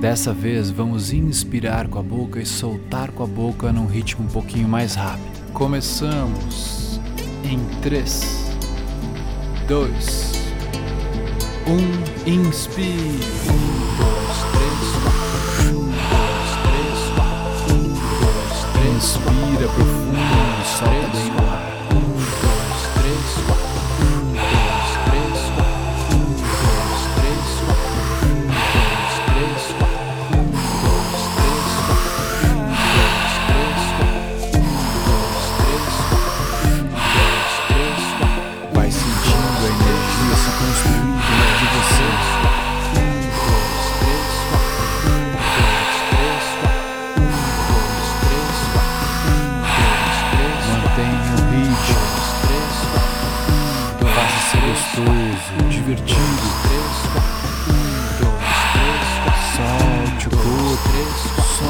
Dessa 0.00 0.32
vez 0.32 0.68
vamos 0.68 1.12
inspirar 1.12 1.86
com 1.86 2.00
a 2.00 2.02
boca 2.02 2.40
e 2.40 2.46
soltar 2.46 3.12
com 3.12 3.22
a 3.22 3.26
boca 3.28 3.72
num 3.72 3.86
ritmo 3.86 4.24
um 4.24 4.28
pouquinho 4.28 4.66
mais 4.66 4.96
rápido. 4.96 5.52
Começamos 5.52 6.98
em 7.44 7.60
3, 7.80 8.56
2, 9.68 10.41
um, 11.66 12.02
inspire. 12.26 13.20
Um, 13.48 13.62
dois, 13.98 14.38
três, 14.52 14.88
quatro. 15.02 15.78
Um, 15.78 15.90
dois, 15.90 16.50
três, 16.62 17.00
quatro. 17.14 17.74
Um, 17.74 17.94
dois, 18.20 18.58
três. 18.72 18.96
Inspira 18.96 19.68
profundo 19.68 20.22
solta 20.64 21.12
bem 21.12 21.51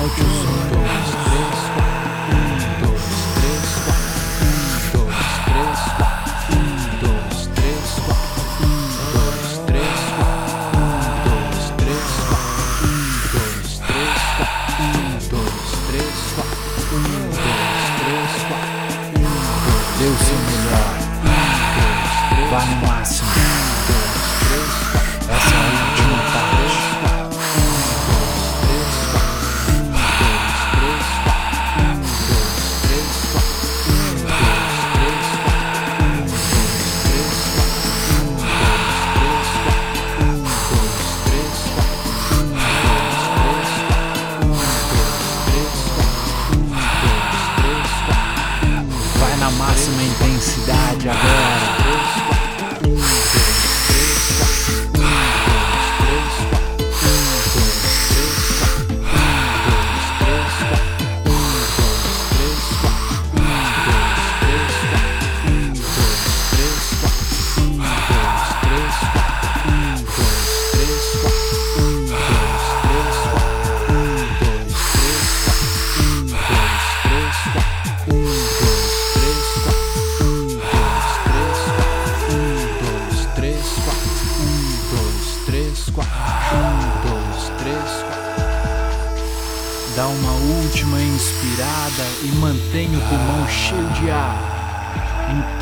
all 0.03 0.09
good. 0.17 0.82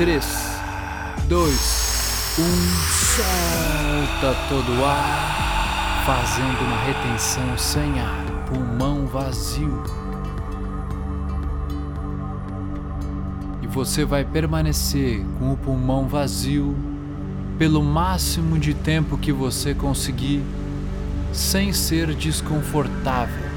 3, 0.01 0.25
2, 1.29 1.53
1, 2.39 2.43
solta 2.89 4.35
todo 4.49 4.81
o 4.81 4.85
ar, 4.87 6.03
fazendo 6.07 6.65
uma 6.65 6.79
retenção 6.85 7.59
sem 7.59 8.01
ar, 8.01 8.25
pulmão 8.49 9.07
vazio. 9.07 9.85
E 13.61 13.67
você 13.67 14.07
vai 14.07 14.25
permanecer 14.25 15.23
com 15.39 15.53
o 15.53 15.57
pulmão 15.59 16.09
vazio 16.09 16.75
pelo 17.59 17.83
máximo 17.83 18.59
de 18.59 18.73
tempo 18.73 19.19
que 19.19 19.33
você 19.33 19.75
conseguir, 19.75 20.43
sem 21.31 21.75
ser 21.75 22.15
desconfortável. 22.15 23.50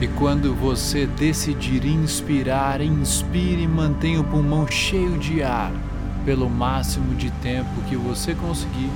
E 0.00 0.06
quando 0.06 0.54
você 0.54 1.06
decidir 1.06 1.84
inspirar, 1.84 2.80
inspire 2.80 3.62
e 3.62 3.66
mantenha 3.66 4.20
o 4.20 4.24
pulmão 4.24 4.64
cheio 4.64 5.18
de 5.18 5.42
ar 5.42 5.72
pelo 6.24 6.48
máximo 6.48 7.16
de 7.16 7.30
tempo 7.42 7.82
que 7.88 7.96
você 7.96 8.32
conseguir, 8.32 8.90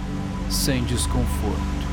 sem 0.49 0.85
desconforto. 0.85 1.92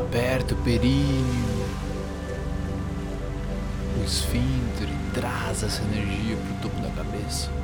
Aperta 0.00 0.54
o 0.54 0.56
períneo, 0.62 1.66
o 4.00 4.04
esfíncter 4.04 4.88
traz 5.14 5.62
essa 5.62 5.82
energia 5.82 6.36
para 6.36 6.52
o 6.52 6.60
topo 6.62 6.80
da 6.80 6.88
cabeça. 6.90 7.59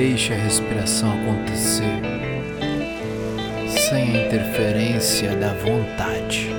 Deixe 0.00 0.32
a 0.32 0.36
respiração 0.36 1.10
acontecer 1.10 2.00
sem 3.68 4.16
a 4.16 4.26
interferência 4.26 5.34
da 5.34 5.52
vontade. 5.54 6.50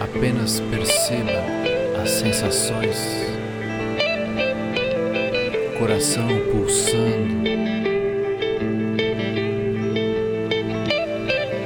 Apenas 0.00 0.58
perceba 0.58 1.40
as 2.02 2.10
sensações, 2.10 2.98
coração 5.78 6.26
pulsando 6.50 7.46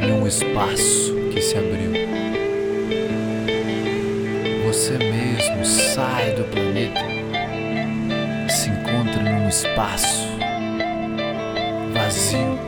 em 0.03 0.13
um 0.13 0.27
espaço 0.27 1.15
que 1.33 1.41
se 1.41 1.57
abriu. 1.57 1.93
Você 4.67 4.99
mesmo 4.99 5.65
sai 5.65 6.33
do 6.33 6.45
planeta 6.45 7.22
espaço 9.63 10.27
vazio, 11.93 12.59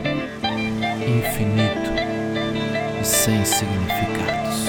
infinito 1.01 1.91
e 3.01 3.05
sem 3.05 3.43
significados. 3.43 4.65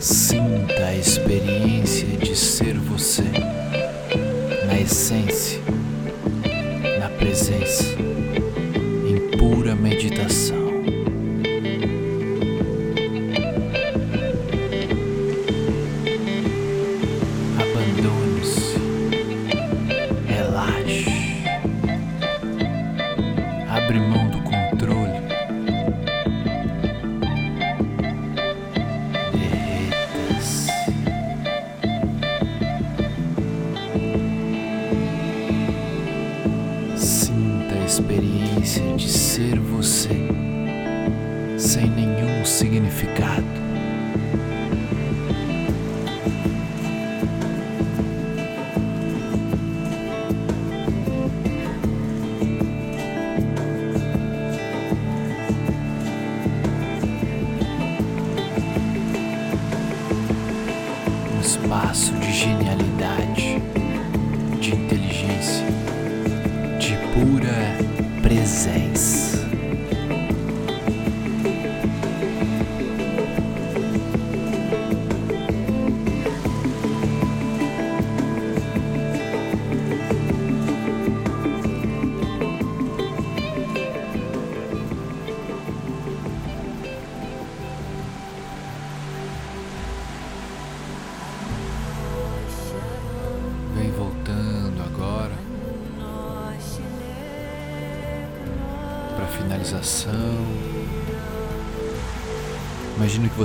Sinta 0.00 0.86
a 0.86 0.96
experiência 0.96 2.08
de 2.18 2.34
ser 2.34 2.76
você, 2.78 3.22
na 4.66 4.80
essência, 4.80 5.60
na 6.98 7.08
presença, 7.10 8.05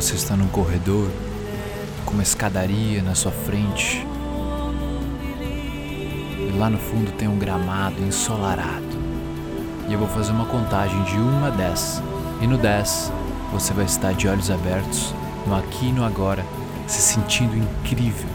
você 0.02 0.16
está 0.16 0.36
num 0.36 0.48
corredor 0.48 1.12
com 2.06 2.14
uma 2.14 2.24
escadaria 2.24 3.04
na 3.04 3.14
sua 3.14 3.32
frente. 3.32 4.04
E 6.40 6.58
lá 6.58 6.72
no 6.72 6.80
fundo 6.80 7.12
tem 7.12 7.28
um 7.28 7.38
gramado 7.38 8.02
ensolarado. 8.02 8.84
E 9.88 9.94
eu 9.94 10.00
vou 10.00 10.08
fazer 10.08 10.32
uma 10.32 10.48
contagem 10.48 11.04
de 11.04 11.18
1 11.18 11.46
a 11.46 11.50
10. 11.52 12.02
E 12.42 12.48
no 12.48 12.58
10 12.58 13.12
você 13.52 13.74
vai 13.74 13.86
estar 13.86 14.14
de 14.14 14.28
olhos 14.28 14.50
abertos, 14.50 15.14
no 15.46 15.54
aqui 15.54 15.90
e 15.90 15.92
no 15.92 16.04
agora, 16.04 16.44
se 16.88 17.00
sentindo 17.00 17.56
incrível. 17.56 18.28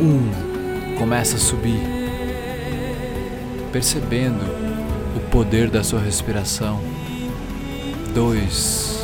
Um, 0.00 0.96
começa 0.98 1.36
a 1.36 1.38
subir, 1.38 1.78
percebendo 3.70 4.40
o 5.14 5.20
poder 5.30 5.68
da 5.68 5.84
sua 5.84 6.00
respiração. 6.00 6.80
Dois, 8.14 9.01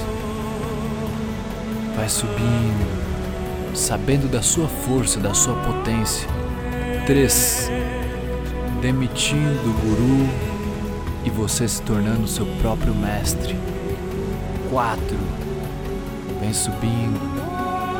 vai 1.98 2.08
subindo, 2.08 3.74
sabendo 3.74 4.30
da 4.30 4.40
sua 4.40 4.68
força, 4.68 5.18
da 5.18 5.34
sua 5.34 5.54
potência. 5.54 6.28
Três, 7.06 7.68
demitindo 8.80 9.68
o 9.68 9.72
guru 9.72 10.28
e 11.24 11.30
você 11.30 11.66
se 11.66 11.82
tornando 11.82 12.28
seu 12.28 12.46
próprio 12.62 12.94
mestre. 12.94 13.58
Quatro, 14.70 15.18
vem 16.40 16.52
subindo, 16.52 17.20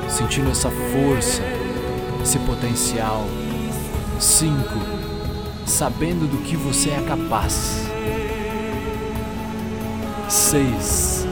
sentindo 0.09 0.53
essa 0.53 0.71
força 0.71 1.43
esse 2.23 2.39
potencial. 2.41 3.25
5. 4.21 4.55
Sabendo 5.67 6.31
do 6.31 6.39
que 6.45 6.57
você 6.57 6.91
é 6.91 7.03
capaz. 7.03 7.83
6. 10.29 11.27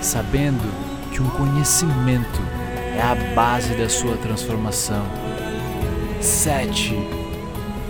Sabendo 0.00 0.83
que 1.14 1.22
um 1.22 1.30
conhecimento 1.30 2.42
é 2.96 3.00
a 3.00 3.14
base 3.36 3.72
da 3.74 3.88
sua 3.88 4.16
transformação. 4.16 5.06
7. 6.20 6.92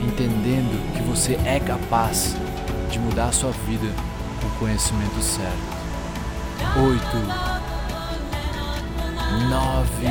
Entendendo 0.02 0.92
que 0.94 1.02
você 1.02 1.40
é 1.46 1.58
capaz 1.58 2.36
de 2.90 2.98
mudar 2.98 3.28
a 3.28 3.32
sua 3.32 3.50
vida 3.66 3.90
com 4.40 4.46
o 4.46 4.50
conhecimento 4.58 5.22
certo. 5.22 5.74
8. 6.76 7.00
9 9.48 10.06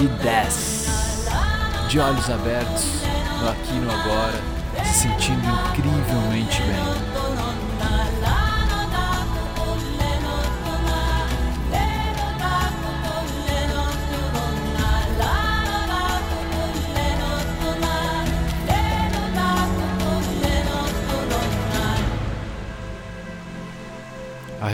e 0.00 0.06
10. 0.22 1.26
De 1.88 1.98
olhos 1.98 2.28
abertos, 2.28 2.84
no 3.40 3.48
aqui 3.48 3.72
e 3.72 3.80
no 3.80 3.90
agora, 3.90 4.38
se 4.84 5.08
sentindo 5.08 5.48
incrivelmente 5.70 6.60
bem. 6.62 7.19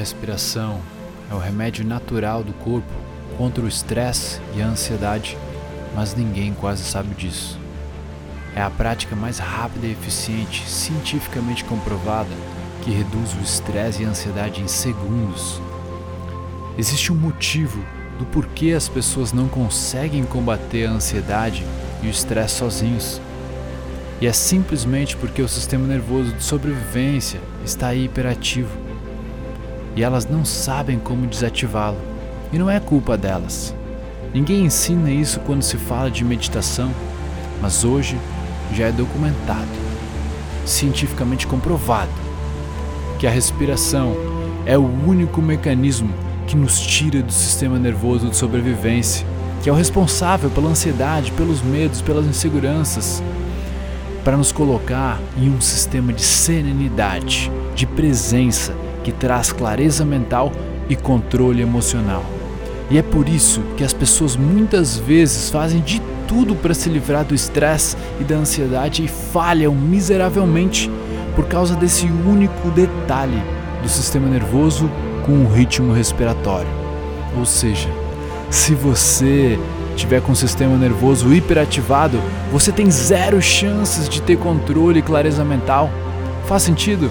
Respiração 0.06 0.80
é 1.28 1.34
o 1.34 1.38
remédio 1.38 1.84
natural 1.84 2.44
do 2.44 2.52
corpo 2.52 2.92
contra 3.36 3.64
o 3.64 3.66
estresse 3.66 4.40
e 4.54 4.62
a 4.62 4.68
ansiedade, 4.68 5.36
mas 5.96 6.14
ninguém 6.14 6.54
quase 6.54 6.84
sabe 6.84 7.12
disso. 7.16 7.58
É 8.54 8.62
a 8.62 8.70
prática 8.70 9.16
mais 9.16 9.38
rápida 9.40 9.84
e 9.84 9.90
eficiente, 9.90 10.62
cientificamente 10.70 11.64
comprovada, 11.64 12.30
que 12.84 12.92
reduz 12.92 13.34
o 13.34 13.42
estresse 13.42 14.04
e 14.04 14.06
a 14.06 14.10
ansiedade 14.10 14.62
em 14.62 14.68
segundos. 14.68 15.60
Existe 16.78 17.12
um 17.12 17.16
motivo 17.16 17.84
do 18.16 18.24
porquê 18.26 18.74
as 18.76 18.88
pessoas 18.88 19.32
não 19.32 19.48
conseguem 19.48 20.22
combater 20.22 20.86
a 20.86 20.92
ansiedade 20.92 21.66
e 22.00 22.06
o 22.06 22.10
estresse 22.10 22.54
sozinhos. 22.54 23.20
E 24.20 24.26
é 24.28 24.32
simplesmente 24.32 25.16
porque 25.16 25.42
o 25.42 25.48
sistema 25.48 25.84
nervoso 25.84 26.32
de 26.32 26.44
sobrevivência 26.44 27.40
está 27.64 27.92
hiperativo 27.92 28.85
e 29.96 30.04
elas 30.04 30.26
não 30.26 30.44
sabem 30.44 30.98
como 30.98 31.26
desativá-lo. 31.26 31.96
E 32.52 32.58
não 32.58 32.70
é 32.70 32.78
culpa 32.78 33.16
delas. 33.16 33.74
Ninguém 34.32 34.66
ensina 34.66 35.10
isso 35.10 35.40
quando 35.40 35.62
se 35.62 35.78
fala 35.78 36.10
de 36.10 36.22
meditação, 36.22 36.92
mas 37.60 37.82
hoje 37.82 38.18
já 38.74 38.88
é 38.88 38.92
documentado, 38.92 39.66
cientificamente 40.66 41.46
comprovado, 41.46 42.10
que 43.18 43.26
a 43.26 43.30
respiração 43.30 44.14
é 44.66 44.76
o 44.76 44.84
único 44.84 45.40
mecanismo 45.40 46.12
que 46.46 46.56
nos 46.56 46.78
tira 46.78 47.22
do 47.22 47.32
sistema 47.32 47.78
nervoso 47.78 48.28
de 48.28 48.36
sobrevivência, 48.36 49.26
que 49.62 49.70
é 49.70 49.72
o 49.72 49.76
responsável 49.76 50.50
pela 50.50 50.68
ansiedade, 50.68 51.32
pelos 51.32 51.62
medos, 51.62 52.02
pelas 52.02 52.26
inseguranças, 52.26 53.22
para 54.22 54.36
nos 54.36 54.52
colocar 54.52 55.18
em 55.38 55.48
um 55.48 55.60
sistema 55.60 56.12
de 56.12 56.22
serenidade, 56.22 57.50
de 57.74 57.86
presença 57.86 58.74
que 59.06 59.12
traz 59.12 59.52
clareza 59.52 60.04
mental 60.04 60.50
e 60.88 60.96
controle 60.96 61.62
emocional. 61.62 62.24
E 62.90 62.98
é 62.98 63.02
por 63.02 63.28
isso 63.28 63.62
que 63.76 63.84
as 63.84 63.92
pessoas 63.92 64.34
muitas 64.34 64.96
vezes 64.96 65.48
fazem 65.48 65.80
de 65.80 66.02
tudo 66.26 66.56
para 66.56 66.74
se 66.74 66.88
livrar 66.88 67.24
do 67.24 67.32
estresse 67.32 67.96
e 68.20 68.24
da 68.24 68.34
ansiedade 68.34 69.04
e 69.04 69.06
falham 69.06 69.72
miseravelmente 69.72 70.90
por 71.36 71.46
causa 71.46 71.76
desse 71.76 72.06
único 72.06 72.68
detalhe 72.70 73.40
do 73.80 73.88
sistema 73.88 74.28
nervoso 74.28 74.90
com 75.24 75.44
o 75.44 75.52
ritmo 75.52 75.92
respiratório. 75.92 76.68
Ou 77.38 77.46
seja, 77.46 77.88
Se 78.50 78.74
você 78.74 79.56
tiver 79.94 80.20
com 80.20 80.32
o 80.32 80.36
sistema 80.36 80.76
nervoso 80.76 81.32
hiperativado, 81.32 82.20
você 82.50 82.72
tem 82.72 82.90
zero 82.90 83.40
chances 83.40 84.08
de 84.08 84.20
ter 84.20 84.36
controle 84.36 84.98
e 84.98 85.02
clareza 85.02 85.44
mental. 85.44 85.90
Faz 86.46 86.62
sentido? 86.62 87.10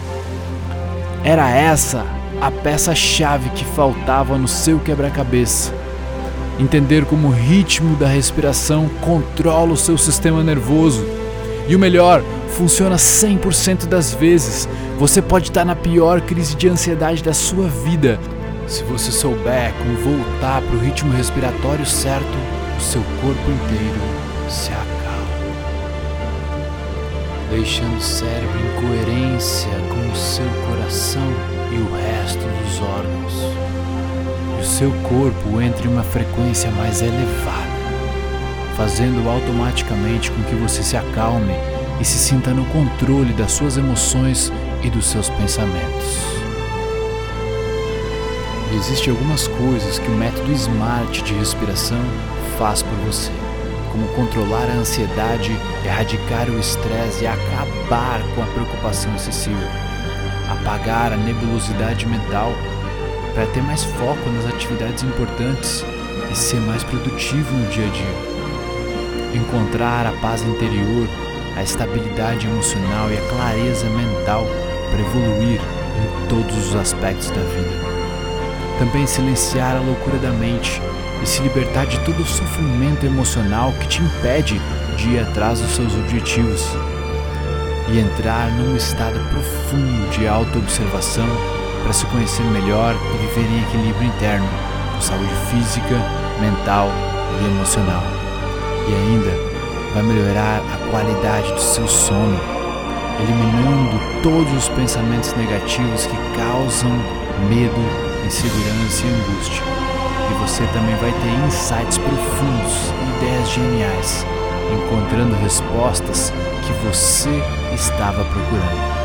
Era 1.26 1.50
essa 1.50 2.06
a 2.40 2.52
peça-chave 2.52 3.50
que 3.50 3.66
faltava 3.66 4.38
no 4.38 4.48
seu 4.48 4.80
quebra-cabeça. 4.80 5.74
Entender 6.60 7.04
como 7.06 7.30
o 7.30 7.32
ritmo 7.32 7.96
da 7.96 8.08
respiração 8.08 8.88
controla 9.02 9.74
o 9.74 9.78
seu 9.78 9.98
sistema 9.98 10.44
nervoso. 10.44 11.04
E 11.68 11.76
o 11.76 11.80
melhor, 11.80 12.22
funciona 12.56 12.96
100% 12.96 13.88
das 13.88 14.14
vezes. 14.14 14.70
Você 15.00 15.20
pode 15.20 15.50
estar 15.50 15.66
na 15.66 15.76
pior 15.76 16.22
crise 16.22 16.56
de 16.56 16.70
ansiedade 16.70 17.24
da 17.24 17.34
sua 17.34 17.68
vida. 17.68 18.20
Se 18.68 18.84
você 18.84 19.12
souber 19.12 19.74
como 19.80 19.98
voltar 19.98 20.62
para 20.62 20.76
o 20.76 20.80
ritmo 20.80 21.12
respiratório 21.12 21.88
certo, 21.88 22.38
o 22.78 22.82
seu 22.82 23.02
corpo 23.20 23.52
inteiro 23.52 24.00
se 24.48 24.70
acalma, 24.70 24.85
deixando 27.50 27.98
o 27.98 28.02
cérebro 28.02 28.60
em 28.60 28.82
coerência 28.82 29.70
com 29.90 30.12
o 30.12 30.16
seu 30.16 30.46
coração 30.68 31.28
e 31.72 31.78
o 31.78 31.96
resto 31.96 32.40
dos 32.40 32.82
órgãos. 32.82 33.34
E 34.58 34.62
o 34.62 34.66
seu 34.66 34.92
corpo 35.10 35.62
entra 35.62 35.86
em 35.86 35.92
uma 35.92 36.04
frequência 36.04 36.70
mais 36.72 37.02
elevada, 37.02 37.76
fazendo 38.76 39.30
automaticamente 39.30 40.32
com 40.32 40.44
que 40.44 40.56
você 40.56 40.82
se 40.84 40.98
acalme 40.98 41.54
e 42.00 42.06
se 42.06 42.18
sinta 42.18 42.52
no 42.52 42.66
controle 42.66 43.34
das 43.34 43.52
suas 43.52 43.78
emoções 43.78 44.52
e 44.84 44.90
dos 44.90 45.08
seus 45.08 45.30
pensamentos. 45.30 46.36
Existem 48.76 49.12
algumas 49.12 49.48
coisas 49.48 50.00
que 50.00 50.08
o 50.08 50.16
método 50.16 50.52
SMART 50.52 51.22
de 51.22 51.34
respiração 51.34 52.02
faz 52.58 52.82
por 52.82 52.94
você, 53.06 53.32
como 53.96 54.08
controlar 54.10 54.70
a 54.70 54.74
ansiedade, 54.74 55.58
erradicar 55.86 56.50
o 56.50 56.60
estresse 56.60 57.24
e 57.24 57.28
acabar 57.28 58.22
com 58.36 58.44
a 58.44 58.46
preocupação 58.48 59.16
excessiva, 59.16 59.72
apagar 60.52 61.14
a 61.14 61.16
nebulosidade 61.16 62.06
mental 62.06 62.52
para 63.34 63.46
ter 63.48 63.64
mais 63.64 63.86
foco 63.86 64.30
nas 64.32 64.48
atividades 64.48 65.02
importantes 65.02 65.86
e 66.30 66.36
ser 66.36 66.60
mais 66.60 66.84
produtivo 66.84 67.50
no 67.54 67.70
dia 67.70 67.88
a 67.88 67.90
dia, 67.90 69.40
encontrar 69.42 70.06
a 70.08 70.12
paz 70.20 70.44
interior, 70.44 71.08
a 71.56 71.64
estabilidade 71.64 72.48
emocional 72.48 73.10
e 73.10 73.18
a 73.18 73.30
clareza 73.30 73.90
mental 73.92 74.46
para 74.92 75.00
evoluir 75.00 75.62
em 75.62 76.28
todos 76.28 76.68
os 76.68 76.76
aspectos 76.76 77.30
da 77.30 77.42
vida. 77.42 77.96
Também 78.78 79.08
silenciar 79.08 79.78
a 79.78 79.80
loucura 79.80 80.18
da 80.18 80.32
mente 80.32 80.82
e 81.26 81.28
se 81.28 81.42
libertar 81.42 81.88
de 81.88 82.00
todo 82.02 82.22
o 82.22 82.26
sofrimento 82.26 83.04
emocional 83.04 83.74
que 83.80 83.88
te 83.88 84.00
impede 84.00 84.62
de 84.96 85.10
ir 85.10 85.20
atrás 85.20 85.60
dos 85.60 85.72
seus 85.72 85.92
objetivos 85.96 86.64
e 87.92 87.98
entrar 87.98 88.52
num 88.52 88.76
estado 88.76 89.20
profundo 89.32 90.08
de 90.12 90.28
autoobservação 90.28 91.26
para 91.82 91.94
se 91.94 92.06
conhecer 92.08 92.44
melhor 92.44 92.94
e 92.94 93.18
viver 93.18 93.50
em 93.50 93.64
equilíbrio 93.64 94.08
interno, 94.08 94.48
com 94.94 95.02
saúde 95.02 95.34
física, 95.50 95.96
mental 96.40 96.90
e 97.42 97.46
emocional. 97.46 98.04
E 98.88 98.94
ainda 98.94 99.32
vai 99.96 100.04
melhorar 100.04 100.62
a 100.62 100.92
qualidade 100.92 101.52
do 101.54 101.60
seu 101.60 101.88
sono, 101.88 102.40
eliminando 103.20 104.22
todos 104.22 104.54
os 104.54 104.70
pensamentos 104.70 105.34
negativos 105.34 106.06
que 106.06 106.38
causam 106.38 106.92
medo, 107.50 107.82
insegurança 108.24 109.06
e 109.06 109.10
angústia 109.10 109.85
e 110.30 110.34
você 110.36 110.66
também 110.68 110.96
vai 110.96 111.12
ter 111.12 111.46
insights 111.46 111.98
profundos 111.98 112.92
e 113.00 113.18
ideias 113.18 113.50
geniais, 113.50 114.26
encontrando 114.74 115.36
respostas 115.36 116.32
que 116.66 116.74
você 116.86 117.42
estava 117.74 118.24
procurando. 118.26 118.96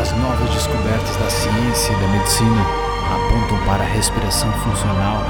As 0.00 0.12
novas 0.12 0.50
descobertas 0.50 1.16
da 1.16 1.30
ciência 1.30 1.92
e 1.92 2.00
da 2.00 2.08
medicina 2.08 2.66
apontam 3.14 3.58
para 3.66 3.82
a 3.82 3.86
respiração 3.86 4.52
funcional 4.52 5.22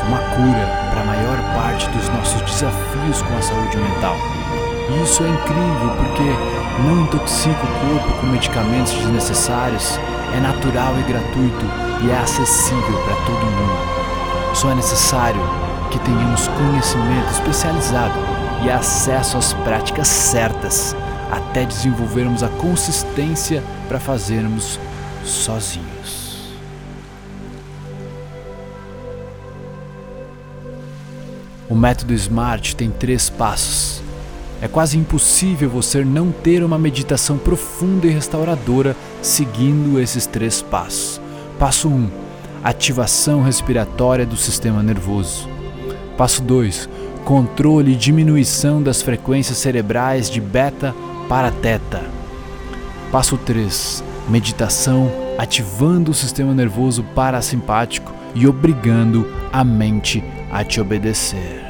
como 0.00 0.14
a 0.16 0.18
cura 0.18 0.90
para 0.90 1.00
a 1.00 1.04
maior 1.04 1.36
parte 1.54 1.88
dos 1.90 2.08
nossos 2.08 2.40
desafios 2.42 3.22
com 3.22 3.36
a 3.36 3.42
saúde 3.42 3.76
mental. 3.76 4.16
E 4.90 5.02
isso 5.02 5.22
é 5.22 5.28
incrível 5.28 5.90
porque 5.96 6.82
não 6.82 7.02
intoxica 7.02 7.56
o 7.62 8.00
corpo 8.00 8.20
com 8.20 8.26
medicamentos 8.26 8.92
desnecessários, 8.92 9.98
é 10.36 10.40
natural 10.40 10.98
e 10.98 11.02
gratuito 11.04 11.91
e 12.04 12.10
é 12.10 12.18
acessível 12.18 13.02
para 13.04 13.16
todo 13.24 13.44
mundo. 13.44 14.54
Só 14.54 14.70
é 14.70 14.74
necessário 14.74 15.40
que 15.90 15.98
tenhamos 16.00 16.48
conhecimento 16.48 17.30
especializado 17.32 18.18
e 18.64 18.70
acesso 18.70 19.36
às 19.36 19.52
práticas 19.52 20.08
certas 20.08 20.96
até 21.30 21.64
desenvolvermos 21.64 22.42
a 22.42 22.48
consistência 22.48 23.62
para 23.88 23.98
fazermos 23.98 24.78
sozinhos. 25.24 26.52
O 31.68 31.74
método 31.74 32.12
SMART 32.12 32.74
tem 32.74 32.90
três 32.90 33.30
passos. 33.30 34.02
É 34.60 34.68
quase 34.68 34.98
impossível 34.98 35.70
você 35.70 36.04
não 36.04 36.30
ter 36.30 36.62
uma 36.62 36.78
meditação 36.78 37.38
profunda 37.38 38.06
e 38.06 38.10
restauradora 38.10 38.94
seguindo 39.22 39.98
esses 39.98 40.26
três 40.26 40.60
passos. 40.60 41.20
Passo 41.62 41.88
1: 41.88 42.10
ativação 42.64 43.40
respiratória 43.40 44.26
do 44.26 44.36
sistema 44.36 44.82
nervoso. 44.82 45.48
Passo 46.18 46.42
2: 46.42 46.88
controle 47.24 47.92
e 47.92 47.94
diminuição 47.94 48.82
das 48.82 49.00
frequências 49.00 49.58
cerebrais 49.58 50.28
de 50.28 50.40
beta 50.40 50.92
para 51.28 51.52
teta. 51.52 52.02
Passo 53.12 53.38
3: 53.38 54.02
meditação 54.28 55.08
ativando 55.38 56.10
o 56.10 56.14
sistema 56.14 56.52
nervoso 56.52 57.04
parasimpático 57.14 58.12
e 58.34 58.44
obrigando 58.48 59.32
a 59.52 59.62
mente 59.62 60.20
a 60.50 60.64
te 60.64 60.80
obedecer. 60.80 61.62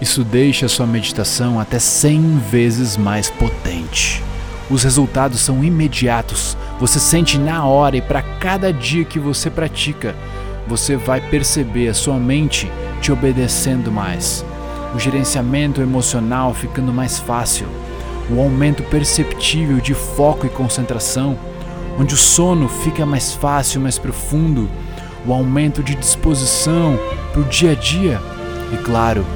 Isso 0.00 0.22
deixa 0.22 0.68
sua 0.68 0.86
meditação 0.86 1.58
até 1.58 1.80
100 1.80 2.38
vezes 2.52 2.96
mais 2.96 3.28
potente. 3.28 4.29
Os 4.70 4.84
resultados 4.84 5.40
são 5.40 5.64
imediatos. 5.64 6.56
Você 6.78 7.00
sente 7.00 7.36
na 7.36 7.66
hora 7.66 7.96
e 7.96 8.00
para 8.00 8.22
cada 8.22 8.72
dia 8.72 9.04
que 9.04 9.18
você 9.18 9.50
pratica, 9.50 10.14
você 10.68 10.96
vai 10.96 11.20
perceber 11.20 11.88
a 11.88 11.94
sua 11.94 12.16
mente 12.16 12.70
te 13.00 13.10
obedecendo 13.10 13.90
mais, 13.90 14.44
o 14.94 14.98
gerenciamento 14.98 15.80
emocional 15.80 16.54
ficando 16.54 16.92
mais 16.92 17.18
fácil, 17.18 17.66
o 18.30 18.40
aumento 18.40 18.84
perceptível 18.84 19.80
de 19.80 19.94
foco 19.94 20.46
e 20.46 20.50
concentração, 20.50 21.36
onde 21.98 22.14
o 22.14 22.16
sono 22.16 22.68
fica 22.68 23.04
mais 23.04 23.32
fácil, 23.32 23.80
mais 23.80 23.98
profundo, 23.98 24.70
o 25.26 25.32
aumento 25.32 25.82
de 25.82 25.96
disposição 25.96 26.96
para 27.32 27.40
o 27.40 27.44
dia 27.44 27.72
a 27.72 27.74
dia. 27.74 28.20
E, 28.72 28.76
claro, 28.76 29.26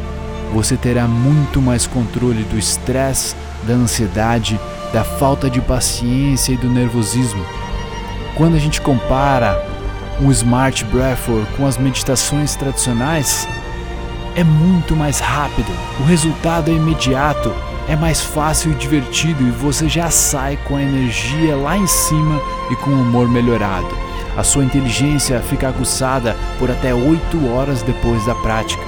você 0.52 0.76
terá 0.76 1.08
muito 1.08 1.60
mais 1.60 1.86
controle 1.86 2.44
do 2.44 2.56
estresse, 2.56 3.34
da 3.66 3.74
ansiedade 3.74 4.60
da 4.94 5.02
falta 5.02 5.50
de 5.50 5.60
paciência 5.60 6.52
e 6.52 6.56
do 6.56 6.70
nervosismo. 6.70 7.44
Quando 8.36 8.54
a 8.54 8.60
gente 8.60 8.80
compara 8.80 9.60
um 10.20 10.30
Smart 10.30 10.84
Breathwork 10.84 11.52
com 11.56 11.66
as 11.66 11.76
meditações 11.76 12.54
tradicionais, 12.54 13.48
é 14.36 14.44
muito 14.44 14.94
mais 14.94 15.18
rápido, 15.18 15.66
o 15.98 16.04
resultado 16.04 16.70
é 16.70 16.74
imediato, 16.74 17.52
é 17.88 17.96
mais 17.96 18.22
fácil 18.22 18.70
e 18.70 18.74
divertido 18.76 19.42
e 19.42 19.50
você 19.50 19.88
já 19.88 20.08
sai 20.10 20.56
com 20.68 20.76
a 20.76 20.82
energia 20.82 21.56
lá 21.56 21.76
em 21.76 21.88
cima 21.88 22.40
e 22.70 22.76
com 22.76 22.90
o 22.90 23.02
humor 23.02 23.28
melhorado. 23.28 23.88
A 24.36 24.44
sua 24.44 24.64
inteligência 24.64 25.40
fica 25.40 25.68
aguçada 25.68 26.36
por 26.56 26.70
até 26.70 26.94
8 26.94 27.52
horas 27.52 27.82
depois 27.82 28.24
da 28.26 28.34
prática. 28.36 28.82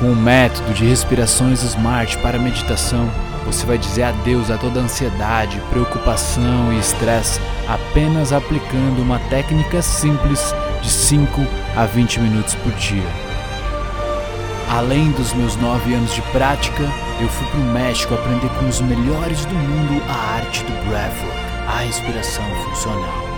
Com 0.00 0.12
o 0.12 0.16
método 0.16 0.72
de 0.72 0.86
respirações 0.86 1.62
Smart 1.62 2.16
para 2.18 2.38
meditação, 2.38 3.10
você 3.44 3.66
vai 3.66 3.78
dizer 3.78 4.04
adeus 4.04 4.50
a 4.50 4.56
toda 4.56 4.80
ansiedade, 4.80 5.60
preocupação 5.70 6.72
e 6.72 6.78
estresse 6.78 7.40
apenas 7.68 8.32
aplicando 8.32 9.00
uma 9.00 9.18
técnica 9.30 9.82
simples 9.82 10.54
de 10.82 10.90
5 10.90 11.46
a 11.76 11.86
20 11.86 12.20
minutos 12.20 12.54
por 12.54 12.72
dia. 12.72 13.08
Além 14.70 15.10
dos 15.12 15.32
meus 15.34 15.56
9 15.56 15.94
anos 15.94 16.14
de 16.14 16.22
prática, 16.22 16.82
eu 17.20 17.28
fui 17.28 17.46
para 17.48 17.60
o 17.60 17.72
México 17.72 18.14
aprender 18.14 18.48
com 18.58 18.68
os 18.68 18.80
melhores 18.80 19.44
do 19.44 19.54
mundo 19.54 20.02
a 20.08 20.36
arte 20.36 20.64
do 20.64 20.72
breathwork, 20.88 21.38
a 21.68 21.84
inspiração 21.86 22.44
funcional. 22.64 23.33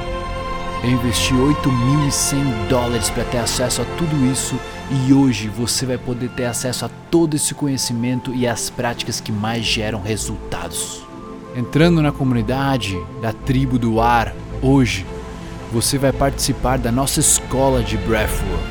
Eu 0.87 0.93
investi 0.93 1.35
8.100 1.35 2.69
dólares 2.69 3.11
para 3.11 3.25
ter 3.25 3.39
acesso 3.39 3.83
a 3.83 3.85
tudo 3.99 4.25
isso 4.31 4.55
e 4.89 5.13
hoje 5.13 5.49
você 5.49 5.85
vai 5.85 5.99
poder 5.99 6.29
ter 6.29 6.45
acesso 6.45 6.85
a 6.85 6.91
todo 7.11 7.35
esse 7.35 7.53
conhecimento 7.55 8.33
e 8.33 8.47
as 8.47 8.71
práticas 8.71 9.21
que 9.21 9.33
mais 9.33 9.65
geram 9.65 10.01
resultados. 10.01 11.05
Entrando 11.57 12.01
na 12.01 12.13
comunidade 12.13 12.97
da 13.21 13.33
tribo 13.33 13.81
do 13.81 14.01
ar 14.01 14.33
hoje, 14.63 15.05
você 15.73 15.99
vai 15.99 16.13
participar 16.13 16.79
da 16.79 16.93
nossa 16.93 17.19
escola 17.19 17.83
de 17.83 17.97
Breathwork. 17.97 18.65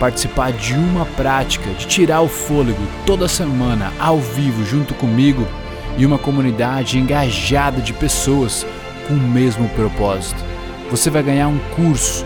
Participar 0.00 0.50
de 0.50 0.74
uma 0.74 1.06
prática 1.06 1.70
de 1.70 1.86
tirar 1.86 2.22
o 2.22 2.28
fôlego 2.28 2.82
toda 3.06 3.28
semana 3.28 3.92
ao 4.00 4.18
vivo 4.18 4.64
junto 4.64 4.92
comigo 4.94 5.46
e 5.96 6.04
uma 6.04 6.18
comunidade 6.18 6.98
engajada 6.98 7.80
de 7.80 7.92
pessoas 7.92 8.66
com 9.06 9.14
o 9.14 9.20
mesmo 9.20 9.68
propósito. 9.68 10.51
Você 10.92 11.08
vai 11.08 11.22
ganhar 11.22 11.48
um 11.48 11.58
curso 11.74 12.22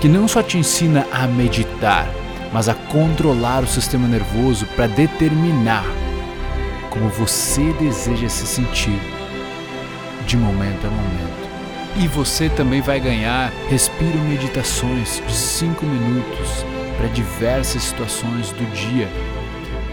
que 0.00 0.08
não 0.08 0.26
só 0.26 0.42
te 0.42 0.56
ensina 0.56 1.06
a 1.12 1.26
meditar, 1.26 2.08
mas 2.50 2.66
a 2.66 2.72
controlar 2.72 3.62
o 3.62 3.66
sistema 3.66 4.08
nervoso 4.08 4.64
para 4.74 4.86
determinar 4.86 5.84
como 6.88 7.10
você 7.10 7.74
deseja 7.74 8.26
se 8.30 8.46
sentir 8.46 8.98
de 10.26 10.34
momento 10.34 10.86
a 10.86 10.90
momento. 10.90 11.46
E 12.02 12.08
você 12.08 12.48
também 12.48 12.80
vai 12.80 12.98
ganhar 12.98 13.52
Respiro 13.68 14.18
Meditações 14.20 15.22
de 15.26 15.34
5 15.34 15.84
minutos 15.84 16.64
para 16.96 17.08
diversas 17.08 17.82
situações 17.82 18.50
do 18.52 18.64
dia. 18.72 19.10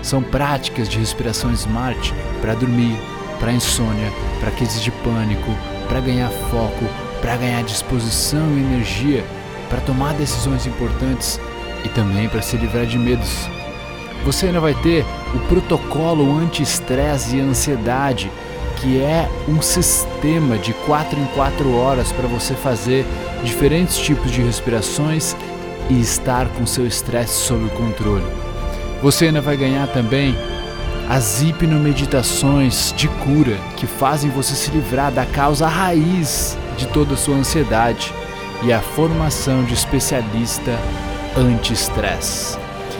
São 0.02 0.24
práticas 0.24 0.88
de 0.88 0.98
respiração 0.98 1.52
smart 1.52 2.14
para 2.40 2.56
dormir, 2.56 2.98
para 3.38 3.52
insônia, 3.52 4.14
para 4.40 4.52
crises 4.52 4.82
de 4.82 4.92
pânico, 4.92 5.52
para 5.90 6.00
ganhar 6.00 6.30
foco, 6.30 6.86
para 7.24 7.38
ganhar 7.38 7.64
disposição 7.64 8.46
e 8.58 8.60
energia, 8.60 9.24
para 9.70 9.80
tomar 9.80 10.14
decisões 10.14 10.68
importantes 10.68 11.40
e 11.86 11.88
também 11.88 12.28
para 12.28 12.42
se 12.42 12.58
livrar 12.58 12.86
de 12.86 13.00
medos. 13.00 13.50
Você 14.26 14.48
ainda 14.48 14.60
vai 14.60 14.74
ter 14.74 15.06
o 15.34 15.40
protocolo 15.48 16.38
anti-estresse 16.38 17.38
e 17.38 17.40
ansiedade, 17.40 18.30
que 18.76 19.00
é 19.00 19.30
um 19.48 19.62
sistema 19.62 20.58
de 20.58 20.74
4 20.86 21.18
em 21.18 21.26
4 21.28 21.74
horas 21.74 22.12
para 22.12 22.28
você 22.28 22.56
fazer 22.56 23.06
diferentes 23.42 23.98
tipos 23.98 24.30
de 24.30 24.42
respirações 24.42 25.34
e 25.90 26.02
estar 26.02 26.50
com 26.50 26.66
seu 26.66 26.86
estresse 26.86 27.36
sob 27.36 27.70
controle. 27.70 28.26
Você 29.02 29.28
ainda 29.28 29.40
vai 29.40 29.56
ganhar 29.56 29.88
também 29.88 30.36
as 31.10 31.42
hipnomeditações 31.42 32.94
de 32.98 33.08
cura 33.08 33.58
que 33.78 33.88
fazem 33.88 34.30
você 34.30 34.56
se 34.56 34.72
livrar 34.72 35.10
da 35.10 35.26
causa 35.26 35.68
raiz 35.68 36.58
de 36.78 36.88
toda 36.88 37.14
a 37.14 37.18
sua 37.18 37.36
ansiedade 37.36 38.14
e 38.64 38.72
a 38.72 38.80
formação 38.80 39.64
de 39.64 39.74
especialista 39.74 40.80
anti-estresse. 41.36 42.58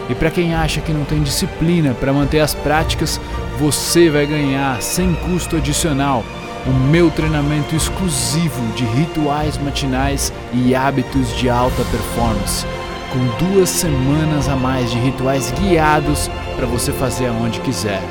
E 0.10 0.16
para 0.16 0.32
quem 0.32 0.54
acha 0.54 0.82
que 0.82 0.92
não 0.92 1.06
tem 1.06 1.24
disciplina 1.24 1.94
para 1.94 2.12
manter 2.12 2.40
as 2.40 2.54
práticas, 2.54 3.20
você 3.58 4.10
vai 4.10 4.26
ganhar 4.26 4.82
sem 4.82 5.14
custo 5.16 5.56
adicional 5.56 6.24
o 6.66 6.72
meu 6.72 7.10
treinamento 7.12 7.76
exclusivo 7.76 8.62
de 8.74 8.86
rituais 8.86 9.58
matinais 9.58 10.32
e 10.54 10.74
hábitos 10.74 11.36
de 11.36 11.50
alta 11.50 11.84
performance, 11.86 12.66
com 13.12 13.46
duas 13.46 13.70
semanas 13.70 14.48
a 14.48 14.56
mais 14.56 14.90
de 14.92 14.98
rituais 14.98 15.52
guiados 15.52 16.30
para 16.56 16.66
você 16.66 16.92
fazer 16.92 17.28
aonde 17.28 17.60
quiser. 17.60 18.02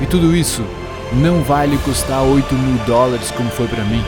E 0.00 0.06
tudo 0.06 0.34
isso 0.34 0.62
não 1.12 1.42
vai 1.42 1.66
lhe 1.66 1.78
custar 1.78 2.22
8 2.22 2.54
mil 2.54 2.84
dólares 2.84 3.30
como 3.30 3.50
foi 3.50 3.66
para 3.66 3.84
mim. 3.84 4.04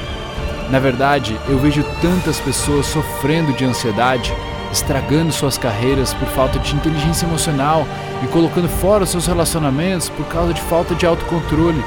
Na 0.72 0.78
verdade, 0.78 1.38
eu 1.50 1.58
vejo 1.58 1.84
tantas 2.00 2.40
pessoas 2.40 2.86
sofrendo 2.86 3.52
de 3.52 3.62
ansiedade 3.62 4.34
estragando 4.72 5.30
suas 5.30 5.58
carreiras 5.58 6.14
por 6.14 6.26
falta 6.28 6.58
de 6.58 6.74
inteligência 6.74 7.26
emocional 7.26 7.86
e 8.24 8.26
colocando 8.28 8.70
fora 8.70 9.04
seus 9.04 9.26
relacionamentos 9.26 10.08
por 10.08 10.24
causa 10.28 10.54
de 10.54 10.62
falta 10.62 10.94
de 10.94 11.04
autocontrole. 11.04 11.84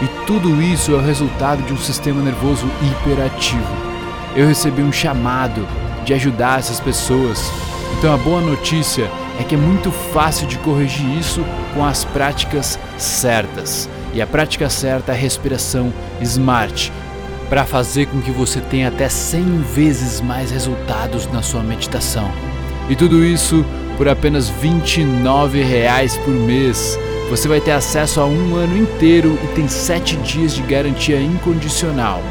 E 0.00 0.06
tudo 0.26 0.62
isso 0.62 0.92
é 0.92 0.94
o 0.94 1.04
resultado 1.04 1.62
de 1.62 1.74
um 1.74 1.76
sistema 1.76 2.22
nervoso 2.22 2.66
hiperativo. 2.80 3.76
Eu 4.34 4.48
recebi 4.48 4.80
um 4.80 4.90
chamado 4.90 5.68
de 6.02 6.14
ajudar 6.14 6.58
essas 6.58 6.80
pessoas. 6.80 7.52
Então 7.98 8.14
a 8.14 8.16
boa 8.16 8.40
notícia 8.40 9.10
é 9.38 9.44
que 9.44 9.56
é 9.56 9.58
muito 9.58 9.92
fácil 9.92 10.46
de 10.46 10.56
corrigir 10.60 11.18
isso 11.18 11.44
com 11.74 11.84
as 11.84 12.02
práticas 12.02 12.78
certas. 12.96 13.90
E 14.14 14.22
a 14.22 14.26
prática 14.26 14.70
certa 14.70 15.12
é 15.12 15.14
a 15.14 15.18
respiração 15.18 15.92
smart, 16.22 16.90
para 17.52 17.66
fazer 17.66 18.06
com 18.06 18.18
que 18.22 18.30
você 18.30 18.62
tenha 18.62 18.88
até 18.88 19.10
100 19.10 19.58
vezes 19.74 20.22
mais 20.22 20.50
resultados 20.50 21.30
na 21.30 21.42
sua 21.42 21.62
meditação. 21.62 22.32
E 22.88 22.96
tudo 22.96 23.22
isso 23.22 23.62
por 23.98 24.08
apenas 24.08 24.48
29 24.48 25.62
reais 25.62 26.16
por 26.16 26.32
mês. 26.32 26.98
Você 27.28 27.48
vai 27.48 27.60
ter 27.60 27.72
acesso 27.72 28.22
a 28.22 28.24
um 28.24 28.56
ano 28.56 28.78
inteiro 28.78 29.38
e 29.44 29.46
tem 29.48 29.68
7 29.68 30.16
dias 30.16 30.54
de 30.54 30.62
garantia 30.62 31.20
incondicional. 31.20 32.22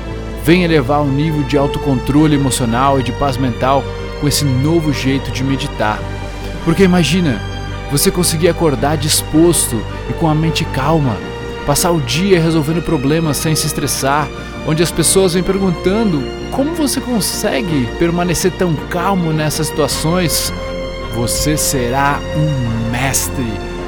Venha 0.43 0.65
elevar 0.65 1.03
o 1.03 1.11
nível 1.11 1.43
de 1.43 1.55
autocontrole 1.55 2.33
emocional 2.33 2.99
e 2.99 3.03
de 3.03 3.11
paz 3.11 3.37
mental 3.37 3.83
com 4.19 4.27
esse 4.27 4.43
novo 4.43 4.91
jeito 4.91 5.29
de 5.29 5.43
meditar. 5.43 5.99
Porque 6.65 6.81
imagina, 6.81 7.39
você 7.91 8.09
conseguir 8.09 8.49
acordar 8.49 8.97
disposto 8.97 9.79
e 10.09 10.13
com 10.13 10.27
a 10.27 10.33
mente 10.33 10.65
calma, 10.65 11.15
passar 11.65 11.91
o 11.91 12.01
dia 12.01 12.39
resolvendo 12.39 12.81
problemas 12.81 13.37
sem 13.37 13.55
se 13.55 13.67
estressar, 13.67 14.27
onde 14.67 14.83
as 14.83 14.91
pessoas 14.91 15.33
vêm 15.33 15.43
perguntando 15.43 16.21
como 16.51 16.75
você 16.75 16.99
consegue 16.99 17.87
permanecer 17.97 18.51
tão 18.51 18.73
calmo 18.89 19.31
nessas 19.31 19.67
situações. 19.67 20.53
Você 21.15 21.57
será 21.57 22.19
um 22.35 22.89
mestre 22.91 23.45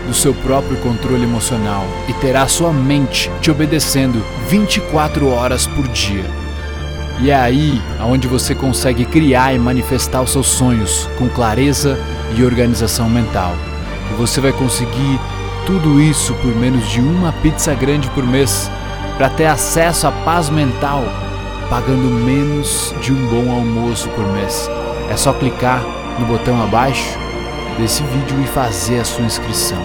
do 0.08 0.14
seu 0.14 0.34
próprio 0.34 0.78
controle 0.78 1.24
emocional 1.24 1.86
e 2.08 2.14
terá 2.14 2.48
sua 2.48 2.74
mente 2.74 3.32
te 3.42 3.50
obedecendo 3.50 4.24
24 4.48 5.30
horas 5.30 5.66
por 5.66 5.88
dia. 5.88 6.26
E 7.22 7.30
é 7.30 7.36
aí 7.36 7.82
aonde 8.00 8.28
você 8.28 8.54
consegue 8.54 9.06
criar 9.06 9.54
e 9.54 9.60
manifestar 9.60 10.22
os 10.22 10.32
seus 10.32 10.48
sonhos 10.48 11.08
com 11.18 11.30
clareza 11.30 11.98
e 12.36 12.44
organização 12.44 13.10
mental. 13.10 13.56
E 14.12 14.16
você 14.16 14.42
vai 14.42 14.52
conseguir 14.52 15.20
tudo 15.66 16.02
isso 16.02 16.34
por 16.36 16.56
menos 16.56 16.88
de 16.90 17.00
uma 17.00 17.32
pizza 17.32 17.74
grande 17.74 18.10
por 18.10 18.26
mês 18.26 18.70
para 19.18 19.30
ter 19.30 19.46
acesso 19.46 20.08
à 20.08 20.12
paz 20.12 20.50
mental, 20.50 21.04
pagando 21.70 22.10
menos 22.10 22.94
de 23.02 23.14
um 23.14 23.28
bom 23.28 23.52
almoço 23.52 24.10
por 24.10 24.26
mês. 24.34 24.70
É 25.10 25.16
só 25.16 25.32
clicar 25.34 25.82
no 26.20 26.26
botão 26.26 26.62
abaixo 26.62 27.18
desse 27.78 28.04
vídeo 28.04 28.42
e 28.42 28.48
fazer 28.48 29.00
a 29.00 29.06
sua 29.06 29.26
inscrição. 29.26 29.80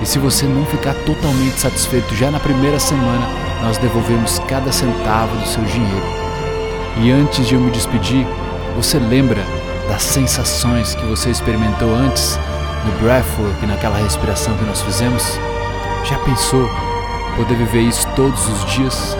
E 0.00 0.06
se 0.06 0.18
você 0.18 0.46
não 0.46 0.64
ficar 0.66 0.94
totalmente 1.06 1.58
satisfeito 1.58 2.14
já 2.14 2.30
na 2.30 2.38
primeira 2.38 2.78
semana, 2.78 3.26
nós 3.62 3.78
devolvemos 3.78 4.38
cada 4.40 4.70
centavo 4.70 5.36
do 5.36 5.46
seu 5.46 5.64
dinheiro. 5.64 6.06
E 6.98 7.10
antes 7.10 7.46
de 7.46 7.54
eu 7.54 7.60
me 7.60 7.70
despedir, 7.70 8.26
você 8.76 8.98
lembra 8.98 9.42
das 9.88 10.02
sensações 10.02 10.94
que 10.94 11.04
você 11.06 11.30
experimentou 11.30 11.94
antes 11.94 12.38
no 12.86 12.92
breathwork, 13.00 13.66
naquela 13.66 13.98
respiração 13.98 14.56
que 14.56 14.64
nós 14.64 14.80
fizemos? 14.80 15.38
Já 16.04 16.18
pensou 16.20 16.68
poder 17.36 17.56
viver 17.56 17.82
isso 17.82 18.06
todos 18.14 18.48
os 18.48 18.64
dias, 18.72 19.16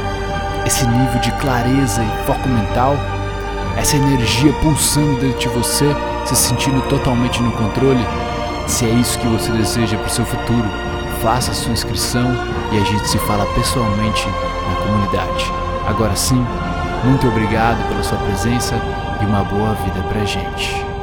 esse 0.64 0.87
nível 0.87 1.20
de 1.20 1.33
clareza 1.33 2.02
e 2.02 2.26
foco 2.26 2.48
mental, 2.48 2.96
essa 3.76 3.96
energia 3.96 4.52
pulsando 4.55 5.20
dentro 5.20 5.38
de 5.38 5.48
você, 5.48 5.85
se 6.24 6.37
sentindo 6.37 6.81
totalmente 6.88 7.42
no 7.42 7.52
controle, 7.52 8.05
se 8.66 8.87
é 8.87 8.90
isso 8.90 9.18
que 9.18 9.26
você 9.26 9.50
deseja 9.52 9.96
para 9.98 10.07
o 10.07 10.11
seu 10.11 10.24
futuro, 10.24 10.68
faça 11.22 11.50
a 11.50 11.55
sua 11.55 11.72
inscrição 11.72 12.37
e 12.72 12.79
a 12.79 12.85
gente 12.85 13.09
se 13.09 13.18
fala 13.18 13.46
pessoalmente 13.55 14.26
na 14.26 14.76
comunidade. 14.76 15.52
Agora 15.87 16.16
sim, 16.16 16.44
muito 17.05 17.29
obrigado 17.29 17.87
pela 17.88 18.02
sua 18.02 18.18
presença 18.18 18.74
e 19.20 19.24
uma 19.24 19.44
boa 19.44 19.74
vida 19.74 20.00
pra 20.09 20.24
gente. 20.24 20.95